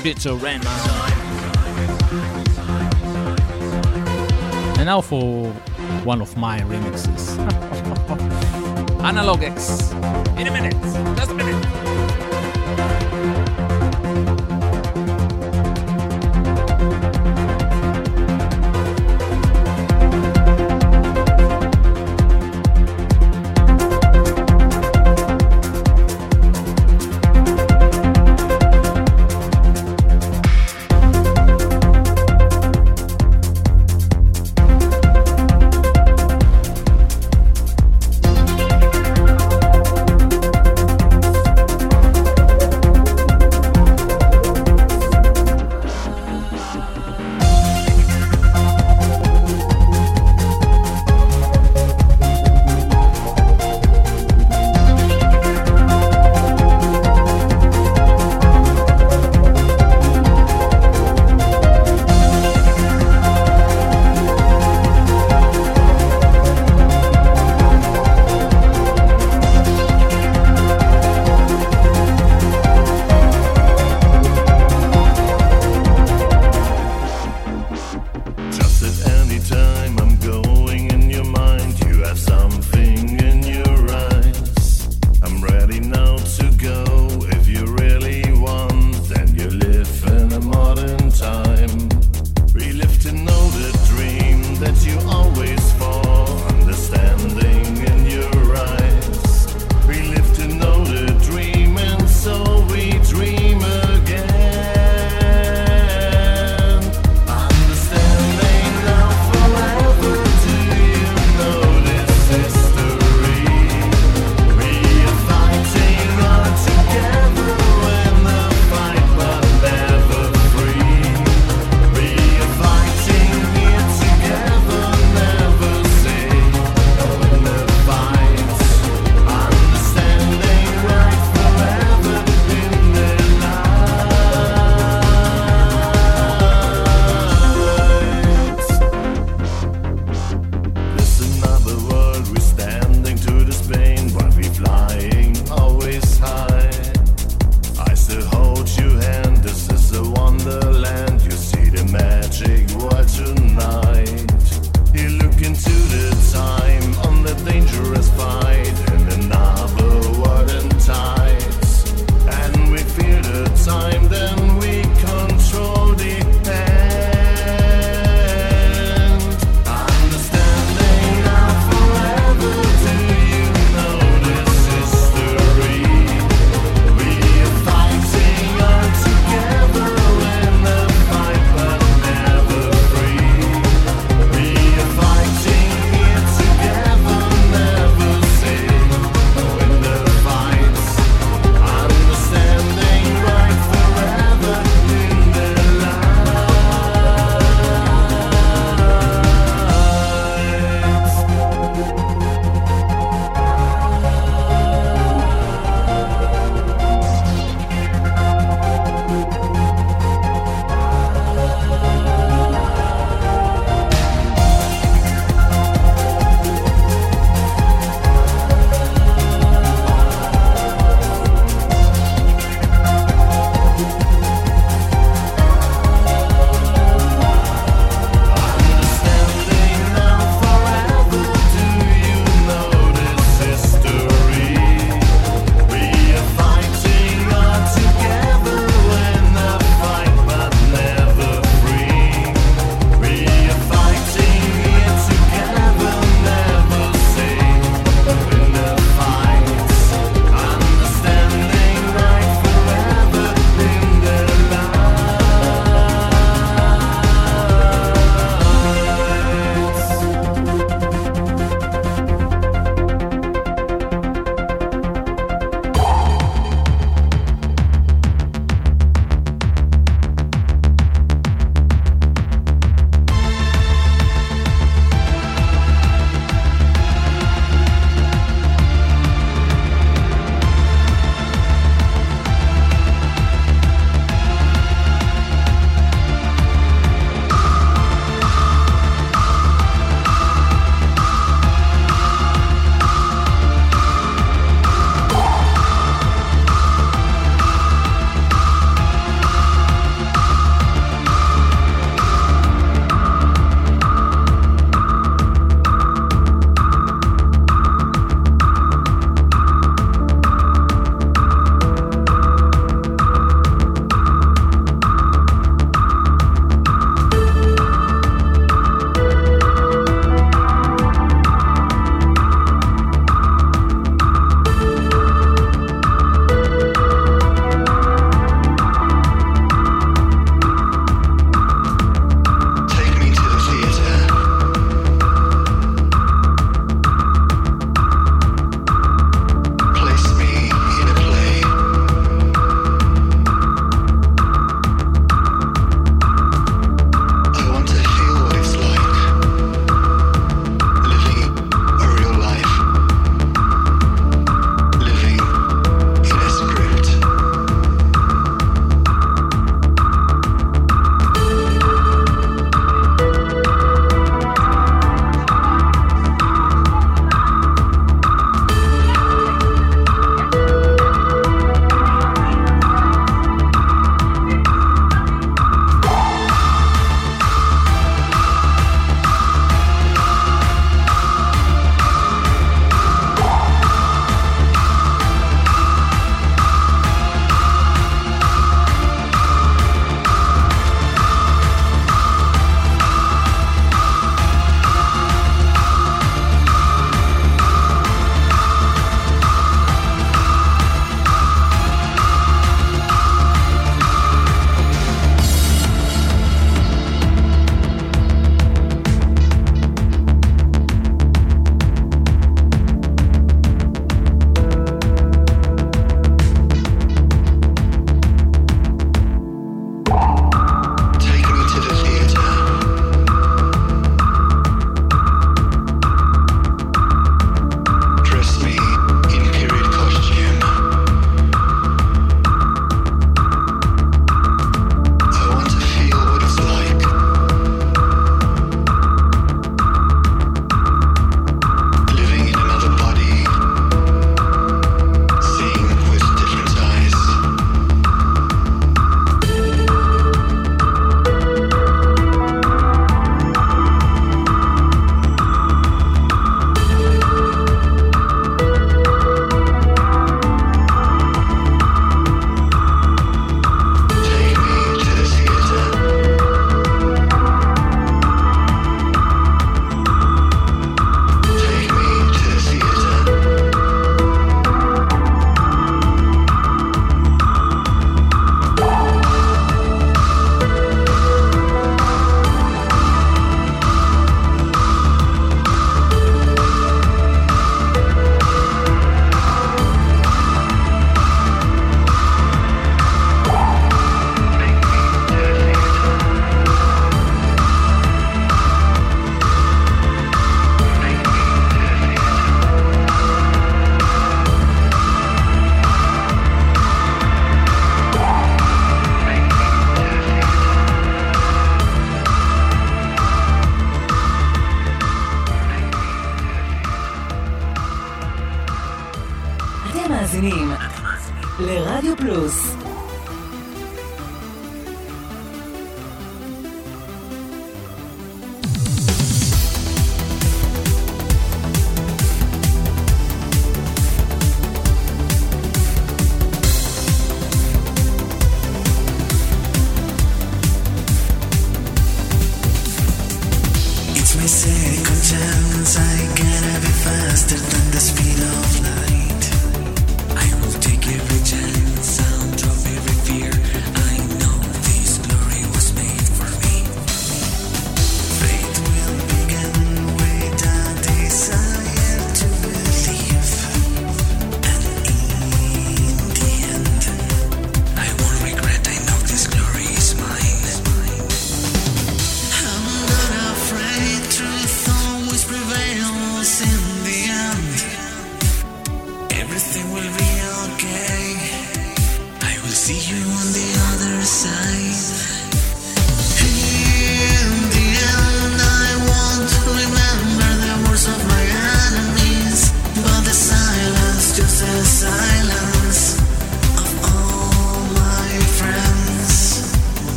Peter 0.00 0.36
Rema. 0.36 1.13
And 4.84 4.88
now 4.88 5.00
for 5.00 5.50
one 6.04 6.20
of 6.20 6.36
my 6.36 6.60
remixes. 6.60 7.38
Analog 9.02 9.42
X. 9.42 9.92
In 10.38 10.46
a 10.46 10.50
minute. 10.50 10.74
Just 11.16 11.30
a 11.30 11.34
minute. 11.34 11.63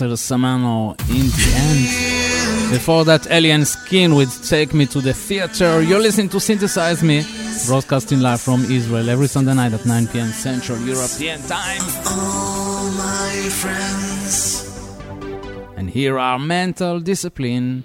Mr. 0.00 0.16
Samano 0.16 0.98
in 1.10 1.26
the 1.28 1.52
end. 1.56 2.72
Before 2.72 3.04
that, 3.04 3.30
Alien 3.30 3.64
Skin 3.64 4.14
would 4.14 4.30
Take 4.44 4.72
Me 4.72 4.86
to 4.86 5.00
the 5.00 5.12
Theater. 5.12 5.82
You're 5.82 6.00
listening 6.00 6.28
to 6.30 6.40
Synthesize 6.40 7.02
Me, 7.02 7.22
broadcasting 7.66 8.20
live 8.20 8.40
from 8.40 8.64
Israel 8.64 9.10
every 9.10 9.26
Sunday 9.26 9.54
night 9.54 9.72
at 9.74 9.84
9 9.84 10.06
p.m. 10.08 10.28
Central 10.28 10.78
European 10.80 11.40
Time. 11.42 11.82
All 12.06 12.90
my 12.92 13.48
friends. 13.50 14.66
And 15.76 15.90
here 15.90 16.18
are 16.18 16.38
Mental 16.38 17.00
Discipline 17.00 17.84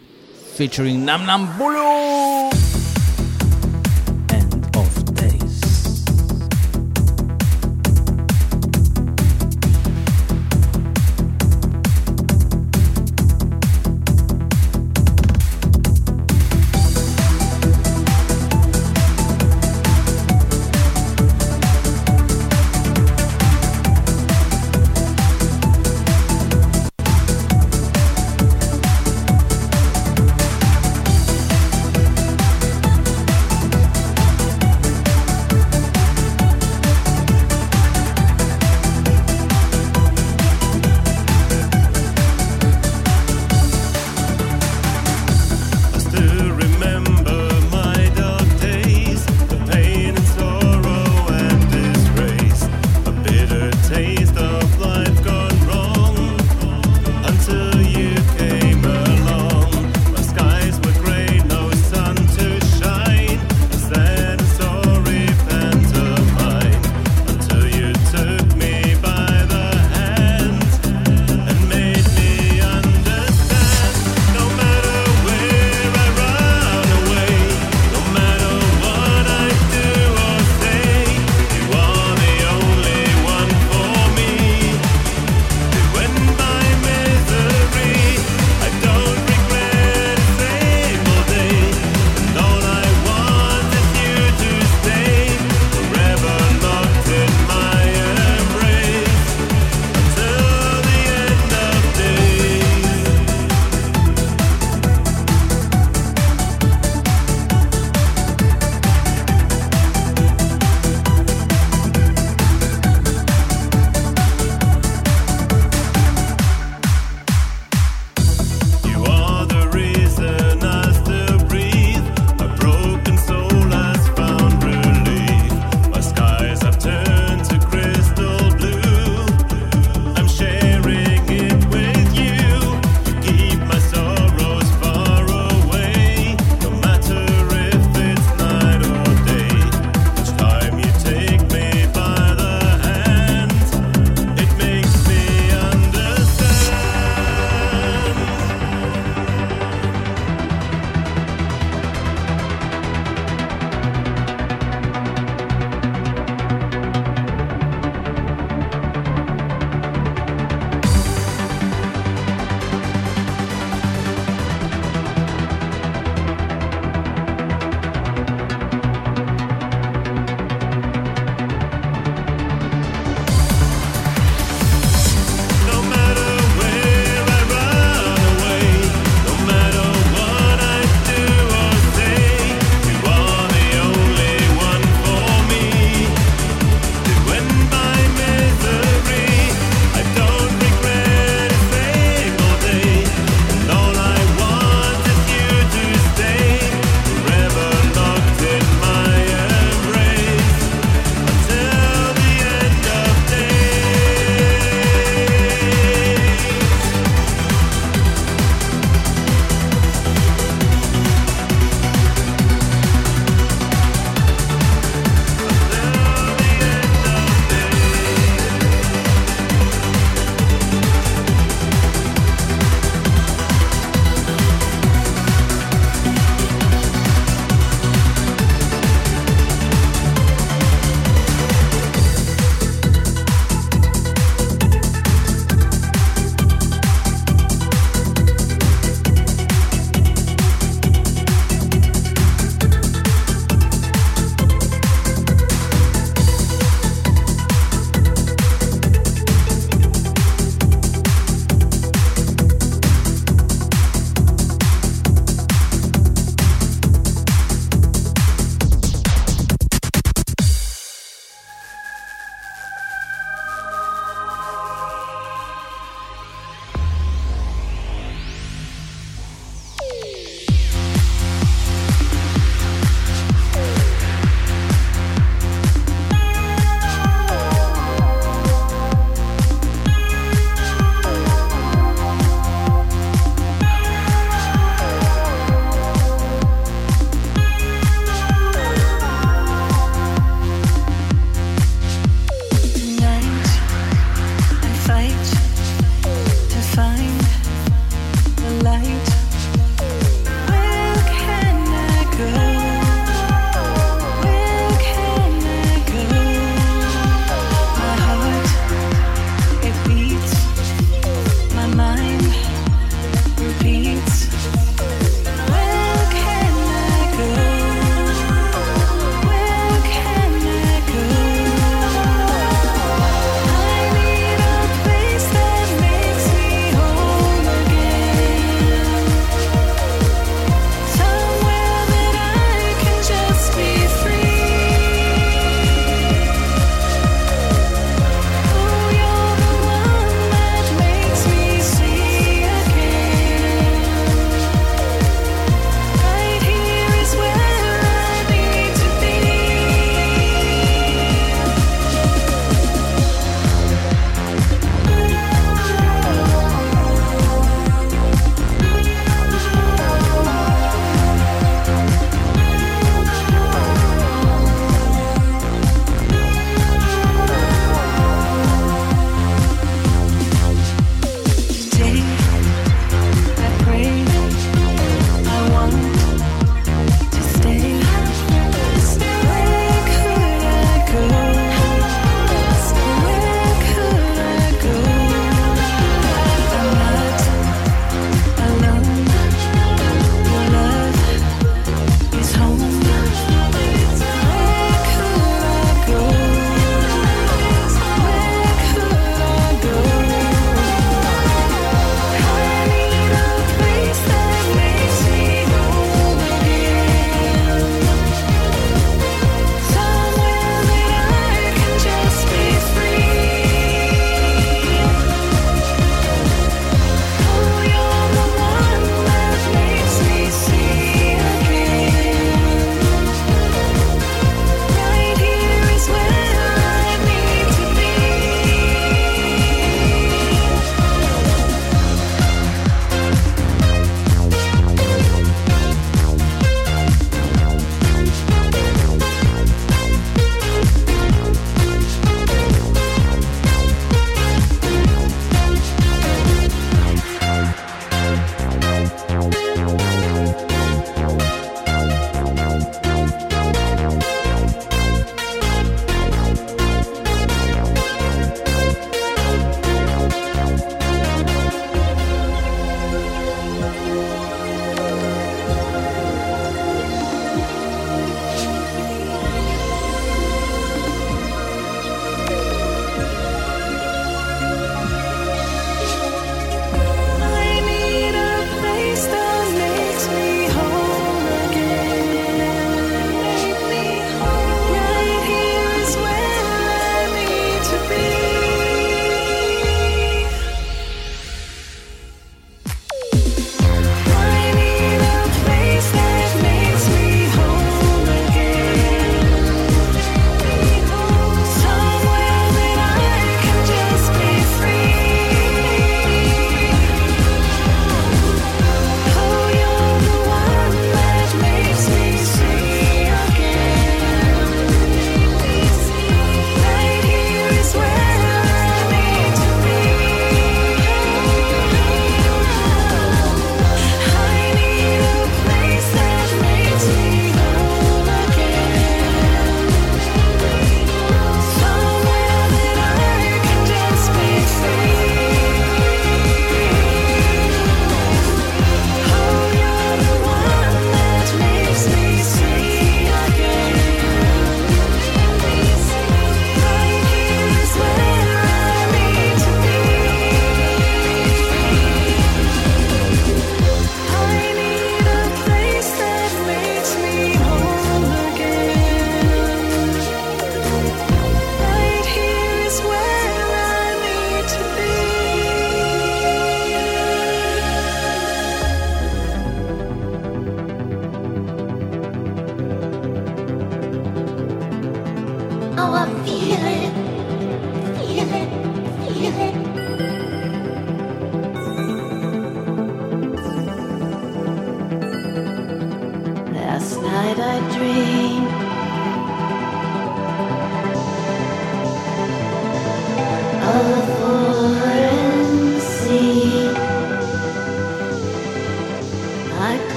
featuring 0.55 1.03
Nam 1.03 1.25
Nam 1.25 1.47
Bulu. 1.57 1.94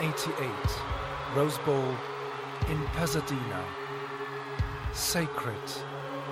1988, 0.00 1.36
Rose 1.36 1.58
Bowl 1.64 1.96
in 2.68 2.82
Pasadena. 2.88 3.64
Sacred. 4.92 5.56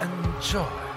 Enjoy. 0.01 0.94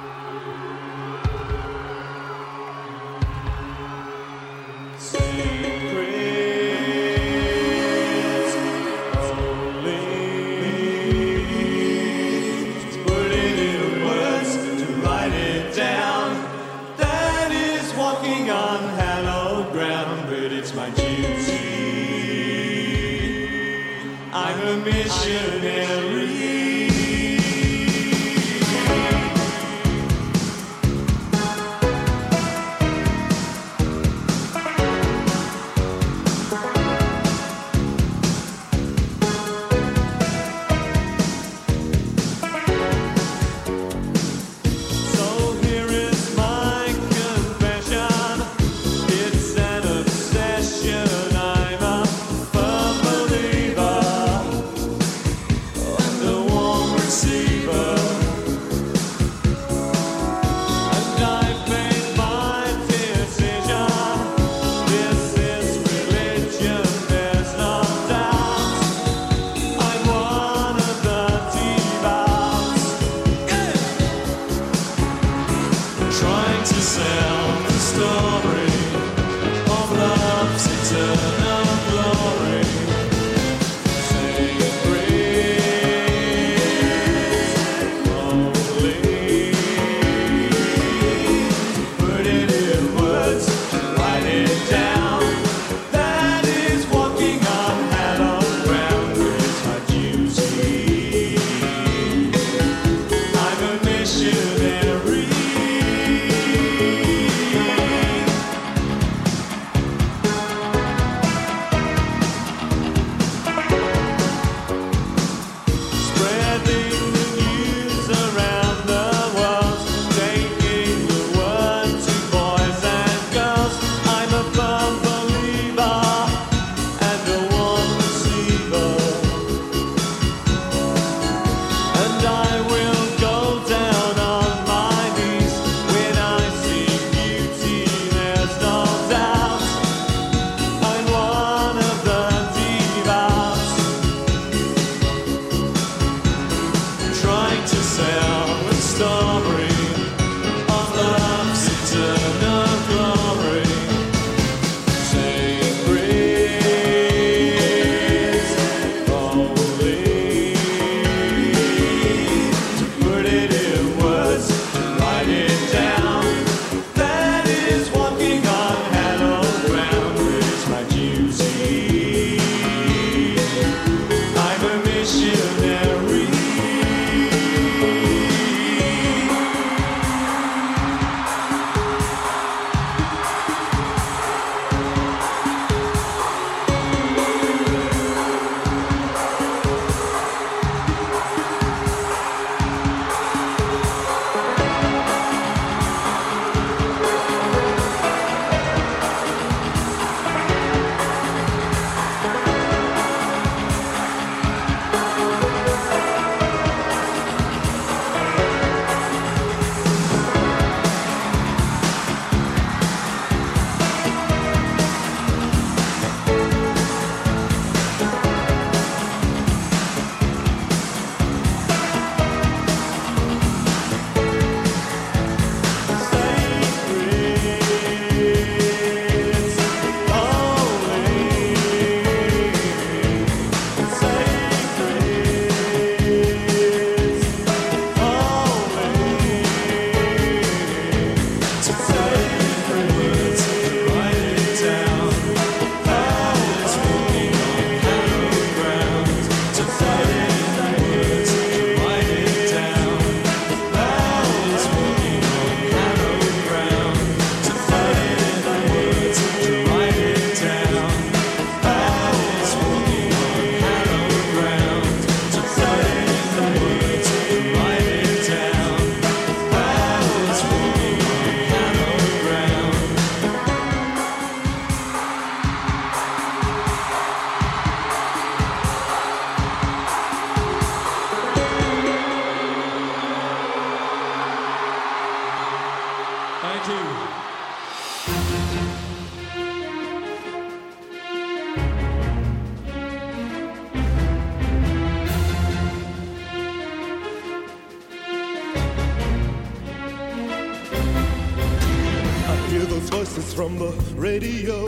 Radio. 304.07 304.59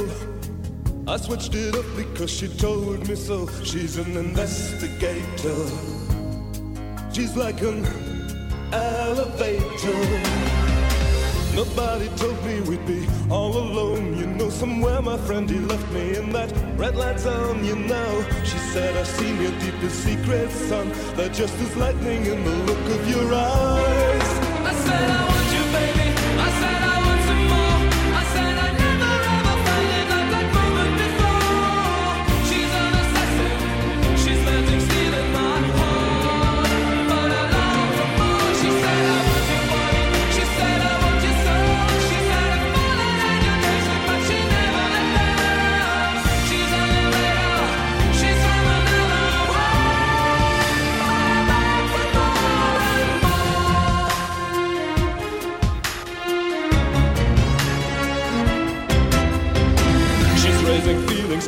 I 1.08 1.16
switched 1.18 1.56
it 1.56 1.74
up 1.74 1.86
because 1.96 2.30
she 2.30 2.48
told 2.66 3.08
me 3.08 3.16
so. 3.16 3.48
She's 3.64 3.96
an 3.98 4.12
investigator. 4.26 5.62
She's 7.14 7.36
like 7.38 7.62
an 7.62 7.80
elevator. 8.74 10.02
Nobody 11.56 12.08
told 12.22 12.40
me 12.46 12.60
we'd 12.70 12.86
be 12.86 13.08
all 13.30 13.56
alone. 13.66 14.18
You 14.20 14.28
know, 14.28 14.50
somewhere 14.50 15.02
my 15.02 15.18
friend 15.26 15.50
he 15.50 15.60
left 15.72 15.90
me 15.92 16.18
in 16.18 16.32
that 16.38 16.52
red 16.76 16.96
light 16.98 17.20
zone. 17.20 17.64
You 17.64 17.78
know, 17.92 18.12
she 18.44 18.58
said, 18.74 18.92
I've 18.98 19.08
seen 19.08 19.36
your 19.42 19.56
deepest 19.64 20.04
secrets, 20.04 20.56
son. 20.70 20.92
They're 21.16 21.36
just 21.42 21.56
as 21.66 21.78
lightning 21.78 22.26
in 22.26 22.44
the 22.44 22.56
look 22.68 22.86
of 22.98 23.02
your 23.14 23.28
eyes. 23.34 24.30
I 24.72 24.74
said, 24.86 25.29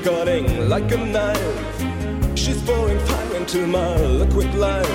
cutting 0.04 0.70
like 0.70 0.92
a 0.92 0.98
knife. 0.98 2.38
She's 2.38 2.62
pouring 2.64 3.00
fire 3.00 3.36
into 3.36 3.68
my 3.68 3.96
liquid 3.98 4.54
life. 4.56 4.88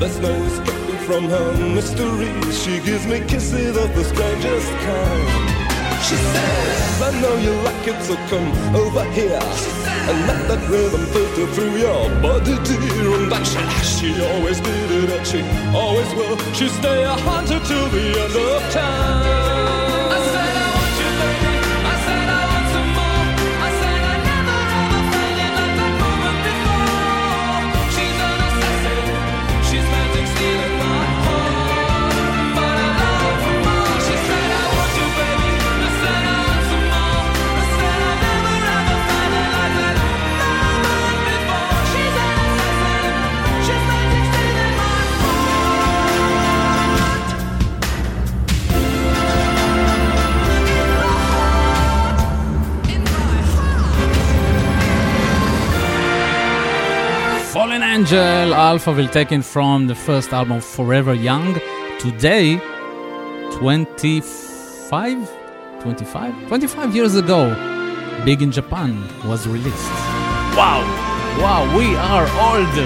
There's 0.00 0.18
no 0.18 0.32
escaping 0.44 0.98
from 1.06 1.24
her 1.24 1.52
mysteries. 1.74 2.62
She 2.62 2.80
gives 2.80 3.06
me 3.06 3.20
kisses 3.20 3.76
of 3.76 3.94
the 3.94 4.04
strangest 4.04 4.70
kind. 4.86 5.60
She 6.02 6.16
says, 6.16 7.02
I 7.02 7.20
know 7.20 7.36
you 7.36 7.52
like 7.62 7.86
it, 7.86 8.02
so 8.02 8.16
come 8.30 8.50
over 8.74 9.04
here. 9.12 9.42
And 10.08 10.26
let 10.26 10.48
that 10.48 10.68
rhythm 10.68 11.04
filter 11.06 11.46
through 11.54 11.76
your 11.76 12.08
body, 12.20 12.56
dear. 12.64 13.14
And 13.14 13.30
that 13.30 13.44
she, 13.46 14.12
she 14.12 14.24
always 14.24 14.60
did 14.60 14.90
it, 14.90 15.10
and 15.10 15.26
she 15.26 15.40
always 15.76 16.12
will. 16.14 16.36
She 16.54 16.68
stay 16.68 17.04
a 17.04 17.14
hunter 17.28 17.60
till 17.60 17.88
the 17.90 18.06
end 18.22 18.36
of 18.36 18.72
time. 18.72 19.79
Angel, 58.00 58.54
Alphaville 58.54 59.12
taken 59.12 59.42
from 59.42 59.86
the 59.86 59.94
first 59.94 60.32
album 60.32 60.62
Forever 60.62 61.12
Young. 61.12 61.60
Today, 61.98 62.56
25, 63.52 65.30
25, 65.82 66.48
25 66.48 66.96
years 66.96 67.14
ago, 67.14 67.54
Big 68.24 68.40
in 68.40 68.52
Japan 68.52 69.06
was 69.28 69.46
released. 69.46 69.90
Wow, 70.56 70.80
wow, 71.42 71.76
we 71.76 71.94
are 71.94 72.26
old. 72.40 72.78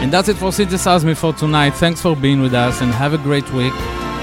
And 0.00 0.10
that's 0.10 0.30
it 0.30 0.38
for 0.38 0.52
Synthesize 0.52 1.04
Me 1.04 1.12
for 1.12 1.34
tonight. 1.34 1.74
Thanks 1.74 2.00
for 2.00 2.16
being 2.16 2.40
with 2.40 2.54
us 2.54 2.80
and 2.80 2.90
have 2.92 3.12
a 3.12 3.18
great 3.18 3.52
week. 3.52 3.74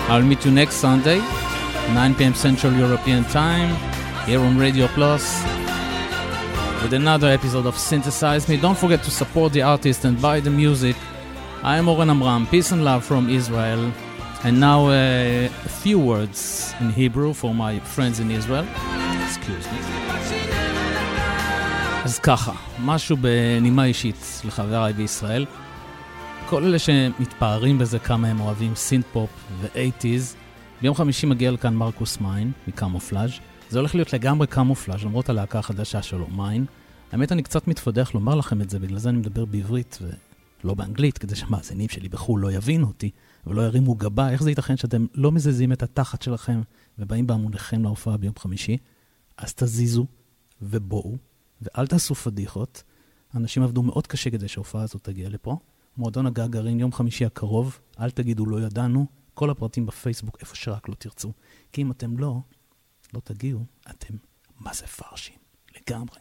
I'll 0.10 0.24
meet 0.24 0.44
you 0.46 0.52
next 0.52 0.78
Sunday, 0.78 1.20
9 1.20 2.16
p.m. 2.16 2.34
Central 2.34 2.74
European 2.74 3.24
Time, 3.26 3.99
here 4.26 4.40
on 4.40 4.58
Radio 4.58 4.88
Plus, 4.88 5.24
with 6.82 6.94
another 6.94 7.28
episode 7.28 7.66
of 7.66 7.76
Synthesize 7.78 8.48
Me. 8.50 8.58
Don't 8.58 8.78
forget 8.78 9.02
to 9.04 9.12
support 9.12 9.54
the 9.54 9.62
artist 9.62 10.06
and 10.06 10.22
buy 10.22 10.40
the 10.40 10.50
music. 10.50 10.96
I 11.64 11.78
am 11.78 11.88
Oren 11.90 12.10
Amram. 12.10 12.48
Peace 12.48 12.72
and 12.72 12.84
love 12.84 13.04
from 13.04 13.30
Israel. 13.30 13.92
And 14.44 14.60
now 14.60 14.88
uh, 14.88 15.50
a 15.70 15.74
few 15.84 16.00
words 16.00 16.74
in 16.80 16.90
Hebrew 16.92 17.34
for 17.34 17.54
my 17.54 17.80
friends 17.80 18.20
in 18.20 18.32
Israel. 18.32 18.66
Excuse 19.28 19.66
me. 19.72 19.80
אז 22.04 22.20
ככה, 22.20 22.52
משהו 22.80 23.18
בנימה 23.18 23.86
אישית 23.86 24.42
לחבריי 24.46 24.94
בישראל. 24.94 25.46
כל 26.50 26.64
אלה 26.64 26.80
שמתפארים 26.80 27.78
בזה 27.78 28.00
כמה 28.00 28.28
הם 28.28 28.40
אוהבים 28.40 28.76
סינט-פופ 28.76 29.30
ו-80's, 29.62 30.36
ביום 30.82 30.96
חמישי 30.96 31.26
מגיע 31.26 31.52
לכאן 31.52 31.76
מרקוס 31.76 32.18
מיין 32.22 32.52
מקמופלאז'. 32.68 33.32
זה 33.70 33.80
הולך 33.80 33.96
להיות 33.96 34.14
לגמרי 34.14 34.48
קמופלאז' 34.48 35.04
למרות 35.04 35.30
הלהקה 35.30 35.60
החדשה 35.60 36.02
שלו, 36.02 36.28
מיין. 36.28 36.66
האמת, 37.12 37.32
אני 37.32 37.44
קצת 37.44 37.68
מתפדח 37.68 38.14
לומר 38.14 38.36
לכם 38.36 38.62
את 38.62 38.70
זה, 38.70 38.80
בגלל 38.80 39.00
זה 39.00 39.10
אני 39.10 39.18
מדבר 39.18 39.46
בעברית 39.46 40.00
ולא 40.64 40.74
באנגלית, 40.74 41.18
כדי 41.18 41.36
שהמאזינים 41.36 41.90
שלי 41.90 42.10
בחו"ל 42.10 42.42
לא 42.42 42.52
יבינו 42.52 42.88
אותי 42.88 43.12
ולא 43.48 43.62
ירימו 43.62 43.96
גבה. 43.96 44.30
איך 44.30 44.44
זה 44.44 44.52
ייתכן 44.52 44.78
שאתם 44.78 45.06
לא 45.16 45.32
מזיזים 45.32 45.72
את 45.72 45.84
התחת 45.84 46.22
שלכם 46.22 46.62
ובאים 47.00 47.28
בהמוניכם 47.28 47.84
להופעה 47.84 48.18
ביום 48.18 48.34
חמישי? 48.38 48.78
אז 49.38 49.54
תזיזו 49.54 50.06
ובואו, 50.62 51.18
ואל 51.62 51.88
תעשו 51.88 52.16
פדיחות. 52.16 52.84
אנשים 53.36 53.64
עבדו 53.64 53.84
מאוד 53.84 54.08
קשה 54.08 54.30
כדי 54.30 54.48
שההופעה 54.48 54.82
הזאת 54.82 55.04
תגיע 55.04 55.30
לפה. 55.30 55.58
מועדון 55.98 56.26
הגעגעין, 56.26 56.80
יום 56.80 56.92
חמישי 56.92 57.26
הקרוב, 57.26 57.80
אל 58.00 58.10
תגידו 58.10 58.46
לא 58.46 58.62
ידענו, 58.62 59.06
כל 59.34 59.50
הפרטים 59.50 59.86
בפייסבוק, 59.86 60.38
איפה 60.42 60.56
שרק 60.56 60.90
לא 60.90 60.94
תרצו. 60.94 61.32
כי 61.72 61.82
אם 61.82 61.92
אתם 61.92 62.18
לא, 62.18 62.40
לא 63.14 63.20
תגיעו, 63.20 63.66
אתם 63.90 64.14
מה 64.60 64.74
זה 64.74 64.88
פרשים. 64.88 65.38
לגמרי. 65.76 66.20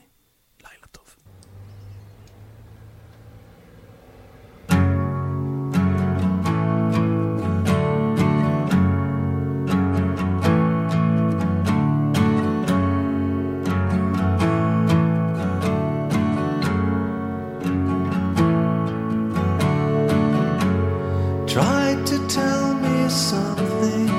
Try 21.58 21.96
to 22.04 22.18
tell 22.28 22.74
me 22.74 23.08
something. 23.08 24.10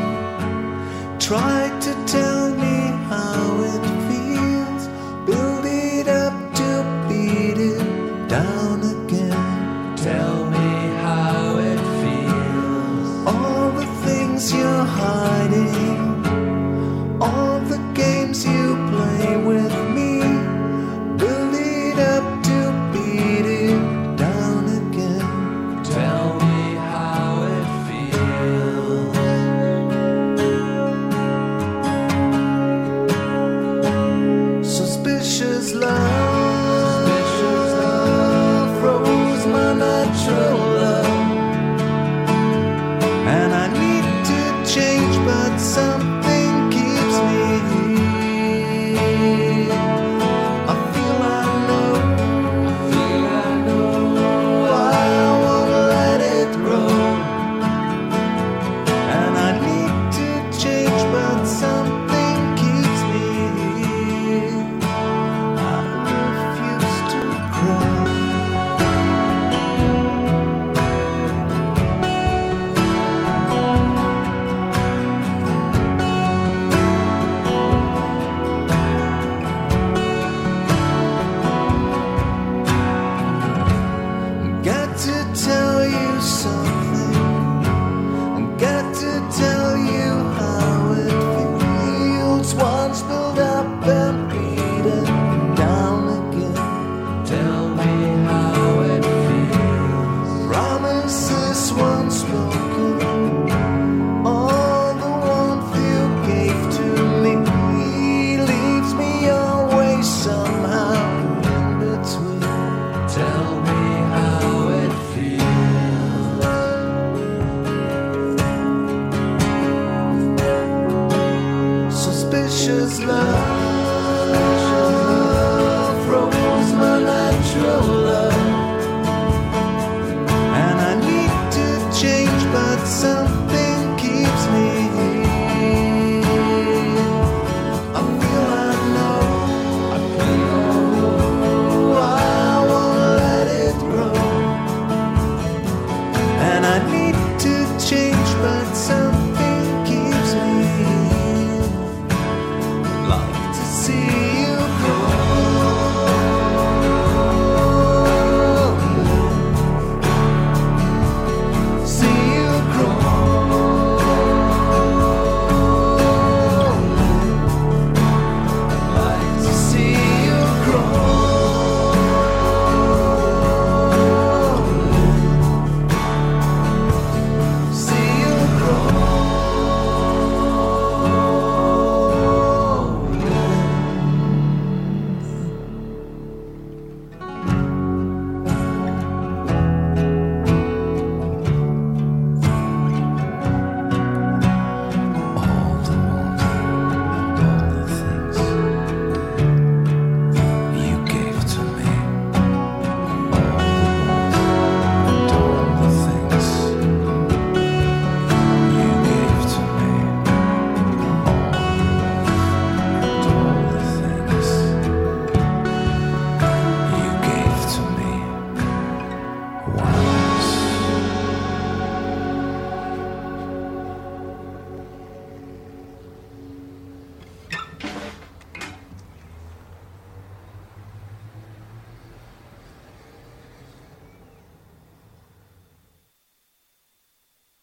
Try 1.20 1.69